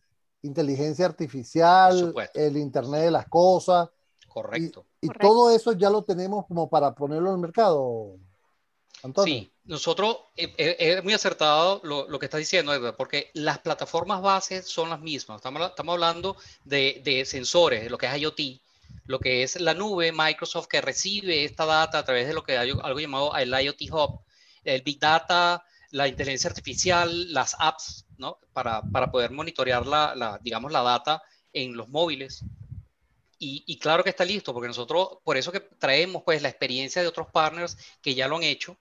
inteligencia 0.44 1.06
artificial, 1.06 2.14
el 2.34 2.56
Internet 2.56 3.04
de 3.04 3.10
las 3.10 3.28
cosas. 3.28 3.88
Correcto. 4.28 4.86
Y, 5.00 5.08
todo 5.08 5.50
eso 5.50 5.72
ya 5.72 5.90
lo 5.90 6.02
tenemos 6.02 6.46
como 6.46 6.68
para 6.68 6.94
ponerlo 6.94 7.30
en 7.30 7.36
el 7.36 7.40
mercado. 7.40 8.16
Antonio. 9.02 9.34
Sí, 9.34 9.52
nosotros, 9.64 10.16
eh, 10.36 10.52
eh, 10.56 10.76
es 10.78 11.04
muy 11.04 11.12
acertado 11.12 11.80
lo, 11.84 12.08
lo, 12.08 12.18
que 12.18 12.26
estás 12.26 12.38
diciendo, 12.38 12.72
Edward, 12.72 12.96
porque 12.96 13.30
las 13.34 13.58
plataformas 13.58 14.22
bases 14.22 14.66
son 14.66 14.90
las 14.90 15.00
mismas. 15.00 15.36
Estamos, 15.36 15.68
estamos 15.68 15.92
hablando 15.92 16.36
de, 16.64 17.00
de, 17.04 17.24
sensores, 17.24 17.82
de 17.84 17.90
lo 17.90 17.98
que 17.98 18.06
es 18.06 18.16
IoT, 18.16 18.40
lo 19.06 19.18
que 19.18 19.42
es 19.42 19.60
la 19.60 19.74
nube, 19.74 20.12
Microsoft 20.12 20.68
que 20.68 20.80
recibe 20.80 21.44
esta 21.44 21.66
data 21.66 21.98
a 21.98 22.04
través 22.04 22.26
de 22.26 22.34
lo 22.34 22.42
que 22.42 22.56
hay 22.56 22.70
algo 22.70 23.00
llamado 23.00 23.36
el 23.36 23.52
IoT 23.52 23.82
Hub, 23.92 24.20
el 24.64 24.82
Big 24.82 24.98
Data, 24.98 25.62
la 25.90 26.08
inteligencia 26.08 26.48
artificial, 26.50 27.32
las 27.32 27.54
apps, 27.58 28.03
Para, 28.52 28.82
poder 29.10 29.30
monitorear 29.30 29.86
la, 29.86 30.38
digamos, 30.42 30.72
la 30.72 30.82
data 30.82 31.22
en 31.52 31.76
los 31.76 31.88
móviles. 31.88 32.44
Y, 33.38 33.64
y, 33.66 33.78
claro 33.78 34.02
que 34.04 34.10
está 34.10 34.24
listo, 34.24 34.52
porque 34.52 34.68
nosotros, 34.68 35.18
por 35.22 35.36
eso 35.36 35.52
que 35.52 35.60
traemos 35.60 36.22
pues 36.22 36.40
la 36.40 36.48
experiencia 36.48 37.02
de 37.02 37.08
otros 37.08 37.26
partners 37.32 37.76
que 38.00 38.14
ya 38.14 38.28
lo 38.28 38.36
han 38.36 38.42
hecho 38.44 38.78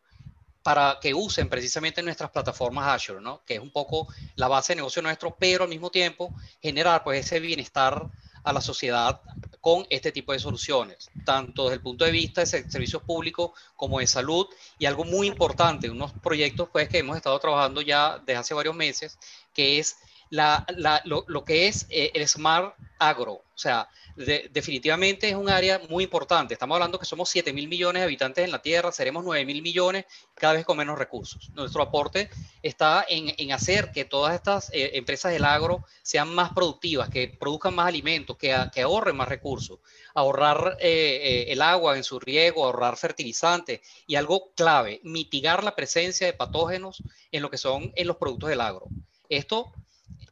para 0.63 0.97
que 1.01 1.13
usen 1.13 1.49
precisamente 1.49 2.01
nuestras 2.01 2.31
plataformas 2.31 2.87
Azure, 2.87 3.21
¿no? 3.21 3.43
Que 3.45 3.55
es 3.55 3.59
un 3.59 3.71
poco 3.71 4.07
la 4.35 4.47
base 4.47 4.71
de 4.71 4.77
negocio 4.77 5.01
nuestro, 5.01 5.35
pero 5.35 5.65
al 5.65 5.69
mismo 5.69 5.91
tiempo 5.91 6.33
generar 6.61 7.03
pues 7.03 7.25
ese 7.25 7.41
bienestar 7.41 8.09
a 8.43 8.53
la 8.53 8.61
sociedad 8.61 9.21
con 9.61 9.85
este 9.89 10.11
tipo 10.11 10.33
de 10.33 10.39
soluciones, 10.39 11.09
tanto 11.23 11.63
desde 11.63 11.75
el 11.75 11.81
punto 11.81 12.03
de 12.03 12.11
vista 12.11 12.41
de 12.41 12.47
servicios 12.47 13.01
públicos 13.03 13.51
como 13.77 13.99
de 13.99 14.07
salud. 14.07 14.45
Y 14.77 14.85
algo 14.85 15.05
muy 15.05 15.27
importante, 15.27 15.89
unos 15.89 16.11
proyectos 16.11 16.67
pues 16.69 16.89
que 16.89 16.97
hemos 16.97 17.15
estado 17.15 17.39
trabajando 17.39 17.81
ya 17.81 18.19
desde 18.19 18.35
hace 18.35 18.53
varios 18.53 18.75
meses, 18.75 19.17
que 19.53 19.79
es 19.79 19.95
la, 20.33 20.65
la, 20.77 20.99
lo, 21.05 21.25
lo, 21.27 21.45
que 21.45 21.67
es 21.67 21.85
eh, 21.91 22.09
el 22.15 22.27
Smart 22.27 22.73
Agro, 22.97 23.33
o 23.33 23.57
sea, 23.57 23.87
definitivamente 24.15 25.29
es 25.29 25.35
un 25.35 25.47
área 25.47 25.79
muy 25.89 26.05
importante. 26.05 26.55
Estamos 26.55 26.75
hablando 26.75 26.97
que 26.97 27.05
somos 27.05 27.29
7 27.29 27.53
mil 27.53 27.67
millones 27.67 27.99
de 27.99 28.05
habitantes 28.05 28.43
en 28.43 28.51
la 28.51 28.59
Tierra, 28.59 28.91
seremos 28.91 29.23
9 29.23 29.45
mil 29.45 29.61
millones 29.61 30.05
cada 30.33 30.53
vez 30.53 30.65
con 30.65 30.77
menos 30.77 30.97
recursos. 30.97 31.51
Nuestro 31.53 31.83
aporte 31.83 32.31
está 32.63 33.05
en, 33.07 33.31
en 33.37 33.51
hacer 33.51 33.91
que 33.91 34.05
todas 34.05 34.33
estas 34.33 34.71
eh, 34.73 34.91
empresas 34.95 35.31
del 35.31 35.45
agro 35.45 35.85
sean 36.01 36.33
más 36.33 36.51
productivas, 36.51 37.09
que 37.09 37.27
produzcan 37.27 37.75
más 37.75 37.87
alimentos, 37.87 38.35
que, 38.35 38.55
que 38.73 38.81
ahorren 38.81 39.15
más 39.15 39.27
recursos, 39.27 39.79
ahorrar 40.15 40.77
eh, 40.79 41.19
eh, 41.23 41.45
el 41.49 41.61
agua 41.61 41.95
en 41.95 42.03
su 42.03 42.19
riego, 42.19 42.65
ahorrar 42.65 42.97
fertilizantes 42.97 43.81
y 44.07 44.15
algo 44.15 44.51
clave, 44.55 44.99
mitigar 45.03 45.63
la 45.63 45.75
presencia 45.75 46.25
de 46.25 46.33
patógenos 46.33 47.03
en 47.31 47.43
lo 47.43 47.51
que 47.51 47.57
son 47.59 47.91
en 47.95 48.07
los 48.07 48.17
productos 48.17 48.49
del 48.49 48.61
agro. 48.61 48.87
Esto 49.29 49.71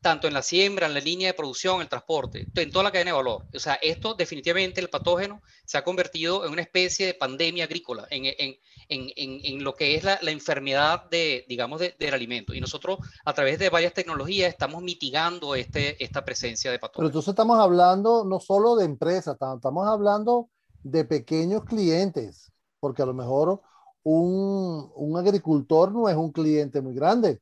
tanto 0.02 0.28
en 0.28 0.34
la 0.34 0.42
siembra, 0.42 0.88
en 0.88 0.96
la 0.96 1.00
línea 1.00 1.28
de 1.28 1.34
producción, 1.36 1.80
el 1.80 1.88
transporte, 1.88 2.48
en 2.56 2.72
toda 2.72 2.84
la 2.84 2.92
cadena 2.92 3.12
de 3.12 3.18
valor. 3.18 3.46
O 3.54 3.60
sea, 3.60 3.76
esto 3.76 4.16
definitivamente, 4.16 4.82
el 4.82 4.90
patógeno, 4.90 5.42
se 5.64 5.78
ha 5.78 5.84
convertido 5.84 6.44
en 6.46 6.52
una 6.52 6.64
especie 6.64 7.06
de 7.06 7.14
pandemia 7.14 7.66
agrícola, 7.66 8.08
en, 8.10 8.26
en, 8.26 8.58
en, 8.90 9.12
en 9.16 9.64
lo 9.64 9.76
que 9.76 9.96
es 9.96 10.04
la, 10.04 10.18
la, 10.24 10.32
enfermedad 10.32 11.08
de, 11.10 11.46
digamos, 11.48 11.80
de, 11.80 11.96
del 12.00 12.16
alimento. 12.16 12.54
Y 12.54 12.60
nosotros, 12.60 12.98
a 13.24 13.34
través 13.34 13.60
de 13.60 13.70
varias 13.70 13.94
tecnologías, 13.94 14.50
estamos 14.50 14.82
mitigando 14.82 15.54
este, 15.54 16.04
esta 16.04 16.26
presencia 16.26 16.72
de 16.72 16.80
patógenos. 16.80 16.98
Pero 16.98 17.08
entonces 17.08 17.30
estamos 17.30 17.60
hablando 17.60 18.26
no 18.26 18.40
solo 18.40 18.76
de 18.76 18.86
empresas, 18.86 19.36
estamos 19.36 19.88
hablando 19.88 20.50
de 20.82 21.06
pequeños 21.06 21.64
clientes, 21.64 22.52
porque 22.80 23.04
a 23.04 23.06
lo 23.06 23.14
mejor 23.14 23.62
un, 24.02 24.92
un 24.96 25.18
agricultor 25.18 25.92
no 25.92 26.10
es 26.10 26.16
un 26.16 26.32
cliente 26.32 26.82
muy 26.82 26.96
grande 26.96 27.40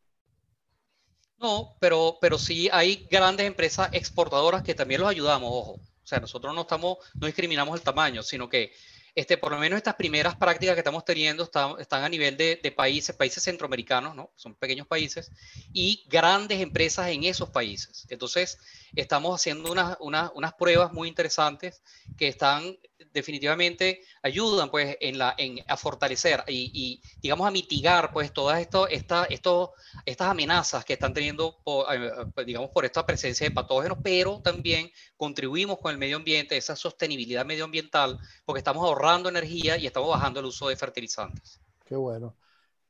no, 1.40 1.76
pero, 1.80 2.18
pero 2.20 2.38
sí 2.38 2.70
hay 2.72 3.08
grandes 3.10 3.48
empresas 3.48 3.90
exportadoras 3.94 4.64
que 4.64 4.76
también 4.76 5.02
los 5.02 5.10
ayudamos, 5.10 5.50
ojo. 5.52 5.72
O 5.74 6.08
sea, 6.10 6.20
nosotros 6.20 6.54
no 6.56 6.62
estamos, 6.62 6.98
no 7.14 7.28
discriminamos 7.28 7.78
el 7.78 7.84
tamaño, 7.84 8.24
sino 8.24 8.50
que 8.50 8.74
este, 9.16 9.38
por 9.38 9.52
lo 9.52 9.58
menos 9.58 9.78
estas 9.78 9.96
primeras 9.96 10.36
prácticas 10.36 10.76
que 10.76 10.80
estamos 10.80 11.04
teniendo 11.04 11.44
están, 11.44 12.04
a 12.04 12.10
nivel 12.10 12.38
de, 12.38 12.60
de, 12.62 12.72
países, 12.72 13.16
países 13.16 13.44
centroamericanos, 13.44 14.16
¿no? 14.16 14.32
Son 14.36 14.56
pequeños 14.56 14.88
países 14.88 15.32
y 15.74 16.06
grandes 16.08 16.62
empresas 16.62 17.10
en 17.10 17.24
esos 17.24 17.50
países. 17.50 18.06
Entonces, 18.10 18.60
estamos 18.96 19.36
haciendo 19.36 19.72
unas, 19.72 19.98
unas, 20.00 20.32
unas 20.36 20.54
pruebas 20.54 20.94
muy 20.94 21.08
interesantes 21.08 21.82
que 22.18 22.28
están 22.28 22.78
definitivamente 23.14 24.02
ayudan 24.22 24.70
pues 24.70 24.98
en 25.00 25.18
la 25.18 25.34
en 25.38 25.60
a 25.68 25.78
fortalecer 25.78 26.44
y, 26.48 27.02
digamos 27.22 27.48
a 27.48 27.52
mitigar 27.52 28.12
pues 28.12 28.34
todas 28.34 28.60
esto, 28.60 28.88
estas 28.88 30.28
amenazas 30.28 30.86
que 30.86 30.94
están 30.94 31.14
teniendo 31.14 31.58
por, 31.64 31.94
eh, 31.94 32.12
eh, 32.36 32.46
digamos 32.46 32.70
por 32.72 32.86
esta 32.86 33.06
presencia 33.06 33.48
de 33.48 33.54
patógenos 33.54 33.98
pero 34.04 34.42
también 34.42 34.90
contribuimos 35.18 35.80
con 35.80 35.92
el 35.92 35.98
medio 35.98 36.18
ambiente 36.18 36.58
esa 36.58 36.76
sostenibilidad 36.76 37.46
medioambiental 37.46 38.20
porque 38.46 38.60
estamos 38.60 38.84
ahorrando 38.84 39.30
energía 39.30 39.78
y 39.78 39.88
estamos 39.88 40.10
bajando 40.10 40.40
el 40.40 40.48
uso 40.48 40.68
de 40.68 40.76
fertilizantes. 40.76 41.60
Qué 41.86 41.96
bueno. 41.96 42.36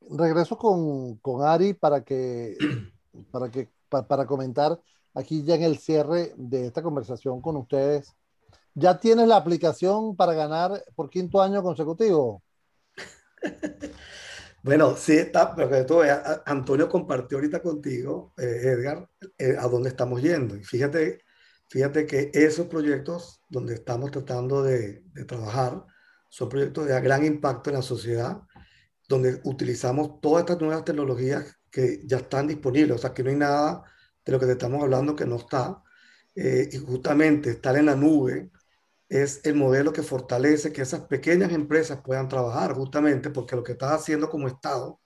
Regreso 0.01 0.57
con, 0.57 1.17
con 1.17 1.45
Ari 1.45 1.73
para 1.73 2.03
que 2.03 2.55
para 3.31 3.49
que 3.49 3.69
para, 3.89 4.07
para 4.07 4.25
comentar 4.25 4.79
aquí 5.13 5.43
ya 5.43 5.55
en 5.55 5.63
el 5.63 5.77
cierre 5.77 6.33
de 6.35 6.67
esta 6.67 6.81
conversación 6.81 7.41
con 7.41 7.57
ustedes 7.57 8.15
¿Ya 8.79 8.97
tienes 8.97 9.27
la 9.27 9.35
aplicación 9.35 10.15
para 10.15 10.33
ganar 10.33 10.83
por 10.95 11.09
quinto 11.09 11.41
año 11.41 11.61
consecutivo? 11.61 12.41
Bueno, 14.61 14.97
sí 14.97 15.13
está, 15.13 15.55
pero 15.55 15.69
que 15.69 15.85
tú 15.85 15.99
veas, 15.99 16.41
Antonio 16.45 16.89
compartió 16.89 17.37
ahorita 17.37 17.61
contigo, 17.61 18.33
eh, 18.37 18.59
Edgar, 18.63 19.09
eh, 19.37 19.55
a 19.57 19.65
dónde 19.69 19.87
estamos 19.87 20.21
yendo. 20.21 20.57
Y 20.57 20.65
fíjate, 20.65 21.23
fíjate 21.69 22.05
que 22.05 22.29
esos 22.33 22.67
proyectos 22.67 23.41
donde 23.47 23.75
estamos 23.75 24.11
tratando 24.11 24.61
de, 24.61 25.05
de 25.13 25.23
trabajar 25.23 25.85
son 26.27 26.49
proyectos 26.49 26.87
de 26.87 27.01
gran 27.01 27.23
impacto 27.23 27.69
en 27.69 27.77
la 27.77 27.81
sociedad, 27.81 28.41
donde 29.07 29.39
utilizamos 29.45 30.19
todas 30.19 30.41
estas 30.41 30.59
nuevas 30.59 30.83
tecnologías 30.83 31.57
que 31.71 32.01
ya 32.05 32.17
están 32.17 32.47
disponibles, 32.47 32.97
o 32.97 32.99
sea, 32.99 33.13
que 33.13 33.23
no 33.23 33.29
hay 33.29 33.37
nada 33.37 33.85
de 34.25 34.31
lo 34.33 34.39
que 34.41 34.45
te 34.45 34.51
estamos 34.53 34.83
hablando 34.83 35.15
que 35.15 35.25
no 35.25 35.37
está. 35.37 35.81
Eh, 36.35 36.69
y 36.71 36.77
justamente 36.77 37.51
estar 37.51 37.77
en 37.77 37.87
la 37.87 37.95
nube, 37.95 38.51
es 39.09 39.41
el 39.43 39.55
modelo 39.55 39.91
que 39.91 40.03
fortalece 40.03 40.71
que 40.71 40.83
esas 40.83 41.01
pequeñas 41.01 41.51
empresas 41.51 42.01
puedan 42.03 42.29
trabajar 42.29 42.73
justamente 42.75 43.31
porque 43.31 43.55
lo 43.55 43.63
que 43.63 43.73
estás 43.73 43.91
haciendo 43.93 44.29
como 44.29 44.47
Estado 44.47 44.99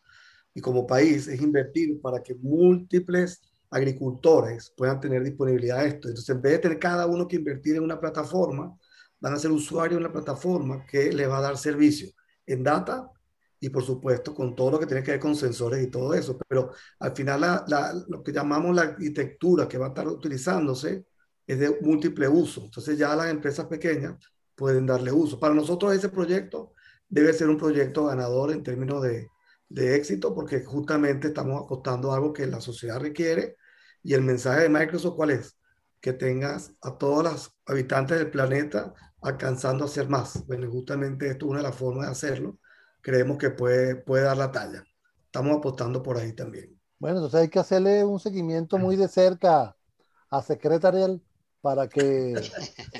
y 0.54 0.62
como 0.62 0.86
país 0.86 1.28
es 1.28 1.42
invertir 1.42 2.00
para 2.02 2.22
que 2.22 2.36
múltiples 2.36 3.42
agricultores 3.72 4.72
puedan 4.78 5.00
tener 5.00 5.24
disponibilidad 5.24 5.80
a 5.80 5.86
esto. 5.86 6.10
Entonces, 6.10 6.30
en 6.36 6.42
vez 6.42 6.54
de 6.54 6.60
tener 6.60 6.80
cada 6.80 7.08
uno 7.08 7.28
que 7.28 7.38
invertir 7.38 7.76
en 7.78 7.84
una 7.84 8.00
plataforma, 8.00 8.78
van 9.20 9.34
a 9.34 9.40
ser 9.40 9.52
usuarios 9.52 10.00
de 10.00 10.06
una 10.06 10.14
plataforma 10.14 10.86
que 10.86 11.12
les 11.12 11.30
va 11.30 11.38
a 11.40 11.42
dar 11.42 11.58
servicio 11.58 12.10
en 12.46 12.64
data 12.64 13.10
y, 13.60 13.70
por 13.70 13.84
supuesto, 13.84 14.36
con 14.36 14.56
todo 14.56 14.72
lo 14.72 14.80
que 14.80 14.86
tiene 14.86 15.02
que 15.02 15.12
ver 15.12 15.20
con 15.20 15.36
sensores 15.36 15.82
y 15.82 15.90
todo 15.90 16.14
eso. 16.14 16.38
Pero 16.48 16.72
al 17.00 17.16
final, 17.16 17.42
la, 17.42 17.64
la, 17.68 17.94
lo 18.10 18.22
que 18.22 18.34
llamamos 18.34 18.76
la 18.76 18.84
arquitectura 18.84 19.68
que 19.68 19.78
va 19.78 19.88
a 19.88 19.90
estar 19.90 20.08
utilizándose 20.08 21.06
es 21.48 21.60
de 21.60 21.78
múltiple 21.82 22.28
uso. 22.28 22.66
Entonces 22.66 22.98
ya 22.98 23.16
las 23.16 23.30
empresas 23.30 23.68
pequeñas 23.68 24.16
pueden 24.56 24.86
darle 24.86 25.12
uso. 25.12 25.40
Para 25.40 25.54
nosotros 25.54 25.94
ese 25.94 26.10
proyecto 26.10 26.74
debe 27.10 27.34
ser 27.34 27.50
un 27.50 27.58
proyecto 27.58 28.06
ganador 28.06 28.52
en 28.52 28.64
términos 28.64 29.04
de, 29.04 29.28
de 29.70 29.96
éxito 29.96 30.34
porque 30.36 30.64
justamente 30.64 31.28
estamos 31.28 31.64
apostando 31.64 32.12
a 32.12 32.16
algo 32.16 32.34
que 32.34 32.46
la 32.48 32.62
sociedad 32.62 33.00
requiere 33.00 33.58
y 34.04 34.14
el 34.14 34.22
mensaje 34.22 34.64
de 34.64 34.70
Microsoft 34.70 35.16
cuál 35.16 35.32
es? 35.32 35.58
Que 36.02 36.14
tengas 36.14 36.74
a 36.82 36.98
todos 36.98 37.24
los 37.24 37.56
habitantes 37.66 38.18
del 38.18 38.30
planeta 38.30 38.94
alcanzando 39.22 39.86
a 39.86 39.88
hacer 39.88 40.10
más. 40.10 40.46
Bueno, 40.46 40.70
justamente 40.70 41.30
esto 41.30 41.46
es 41.46 41.50
una 41.52 41.60
de 41.60 41.64
las 41.70 41.76
formas 41.76 42.06
de 42.06 42.12
hacerlo. 42.12 42.60
Creemos 43.02 43.38
que 43.38 43.50
puede, 43.50 43.96
puede 43.96 44.24
dar 44.24 44.38
la 44.38 44.52
talla. 44.52 44.84
Estamos 45.26 45.58
apostando 45.58 46.04
por 46.04 46.18
ahí 46.18 46.34
también. 46.34 46.80
Bueno, 47.00 47.18
entonces 47.18 47.42
hay 47.42 47.50
que 47.50 47.60
hacerle 47.60 48.04
un 48.04 48.20
seguimiento 48.20 48.78
muy 48.78 48.96
de 48.96 49.08
cerca 49.08 49.76
a 50.30 50.42
Secretarial 50.42 51.22
para 51.64 51.88
que 51.88 52.34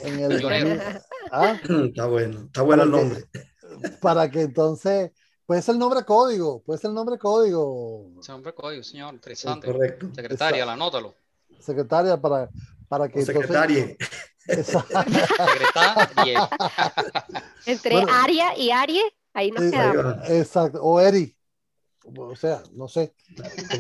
en 0.06 0.20
el 0.20 0.42
2000, 0.42 0.82
¿ah? 1.34 1.60
Está 1.86 2.06
bueno, 2.08 2.46
está 2.46 2.62
bueno 2.62 2.84
el 2.84 2.92
nombre. 2.92 3.26
para 4.00 4.32
que 4.32 4.44
entonces, 4.44 5.12
puede 5.46 5.62
ser 5.62 5.74
el 5.74 5.80
nombre 5.80 6.06
código, 6.06 6.64
puede 6.64 6.80
ser 6.80 6.92
el 6.92 6.96
nombre 6.96 7.18
código. 7.18 8.10
Es 8.22 8.30
el 8.30 8.36
nombre 8.36 8.54
código, 8.54 8.82
señor, 8.82 9.14
interesante. 9.16 9.68
Correcto. 9.70 10.08
Secretaria, 10.16 10.66
la 10.66 10.74
anótalo. 10.74 11.14
Secretaria 11.60 12.16
para, 12.16 12.50
para 12.88 13.10
que... 13.10 13.26
secretaria. 13.26 13.98
Secretaria. 14.38 14.90
Entre 17.66 18.02
Aria 18.10 18.58
y 18.58 18.72
Arie, 18.72 19.04
ahí 19.34 19.52
nos 19.52 19.70
quedamos. 19.70 20.30
Exacto, 20.30 20.82
o 20.82 21.02
Eri. 21.02 21.36
O 22.18 22.36
sea, 22.38 22.64
no 22.72 22.88
sé. 22.88 23.14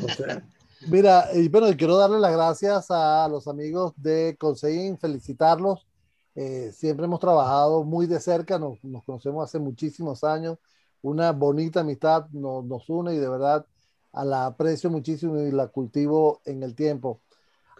No 0.01 0.09
sé. 0.09 0.43
Mira, 0.87 1.29
y 1.33 1.47
bueno, 1.47 1.67
quiero 1.77 1.95
darle 1.97 2.19
las 2.19 2.33
gracias 2.33 2.87
a 2.89 3.27
los 3.29 3.47
amigos 3.47 3.93
de 3.95 4.35
Conseguin, 4.37 4.97
felicitarlos. 4.97 5.87
Eh, 6.35 6.71
siempre 6.73 7.05
hemos 7.05 7.19
trabajado 7.21 7.83
muy 7.83 8.05
de 8.05 8.19
cerca, 8.19 8.59
nos, 8.59 8.79
conocemos 9.05 9.45
hace 9.45 9.59
muchísimos 9.59 10.23
años. 10.23 10.57
Una 11.01 11.31
bonita 11.31 11.81
amistad 11.81 12.27
nos, 12.31 12.89
une 12.89 13.15
y 13.15 13.17
de 13.17 13.29
verdad 13.29 13.65
la 14.13 14.47
aprecio 14.47 14.89
muchísimo 14.89 15.39
y 15.39 15.51
la 15.51 15.67
cultivo 15.67 16.41
en 16.45 16.63
el 16.63 16.75
tiempo. 16.75 17.21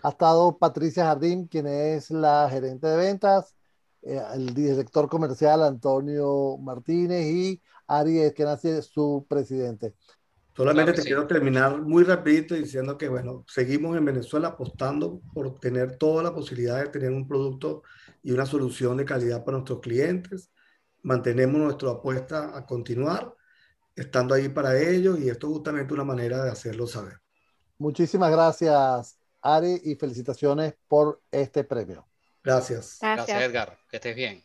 Ha 0.01 0.09
estado 0.09 0.57
Patricia 0.57 1.05
Jardín, 1.05 1.47
quien 1.47 1.67
es 1.67 2.09
la 2.09 2.47
gerente 2.49 2.87
de 2.87 2.97
ventas, 2.97 3.55
eh, 4.01 4.21
el 4.33 4.53
director 4.53 5.09
comercial 5.09 5.63
Antonio 5.63 6.57
Martínez 6.57 7.25
y 7.25 7.61
Ari 7.87 8.33
nace 8.39 8.81
su 8.81 9.25
presidente. 9.27 9.93
Solamente 10.55 10.93
te 10.93 11.01
sí. 11.01 11.07
quiero 11.07 11.25
terminar 11.25 11.81
muy 11.81 12.03
rapidito 12.03 12.53
diciendo 12.53 12.97
que, 12.97 13.09
bueno, 13.09 13.43
seguimos 13.47 13.97
en 13.97 14.05
Venezuela 14.05 14.49
apostando 14.49 15.19
por 15.33 15.59
tener 15.59 15.97
toda 15.97 16.21
la 16.21 16.33
posibilidad 16.33 16.79
de 16.83 16.89
tener 16.89 17.11
un 17.11 17.27
producto 17.27 17.81
y 18.21 18.31
una 18.31 18.45
solución 18.45 18.97
de 18.97 19.05
calidad 19.05 19.43
para 19.43 19.57
nuestros 19.57 19.79
clientes. 19.79 20.51
Mantenemos 21.01 21.59
nuestra 21.59 21.91
apuesta 21.91 22.55
a 22.55 22.65
continuar, 22.65 23.33
estando 23.95 24.35
ahí 24.35 24.47
para 24.47 24.79
ellos 24.79 25.19
y 25.19 25.29
esto 25.29 25.47
es 25.47 25.53
justamente 25.53 25.93
una 25.93 26.03
manera 26.03 26.43
de 26.43 26.51
hacerlo 26.51 26.85
saber. 26.85 27.19
Muchísimas 27.79 28.31
gracias, 28.31 29.17
Ari, 29.41 29.81
y 29.83 29.95
felicitaciones 29.95 30.75
por 30.87 31.21
este 31.31 31.63
premio. 31.63 32.07
Gracias. 32.43 32.99
Gracias, 33.01 33.27
gracias 33.27 33.41
Edgar. 33.41 33.77
Que 33.89 33.97
estés 33.97 34.15
bien. 34.15 34.43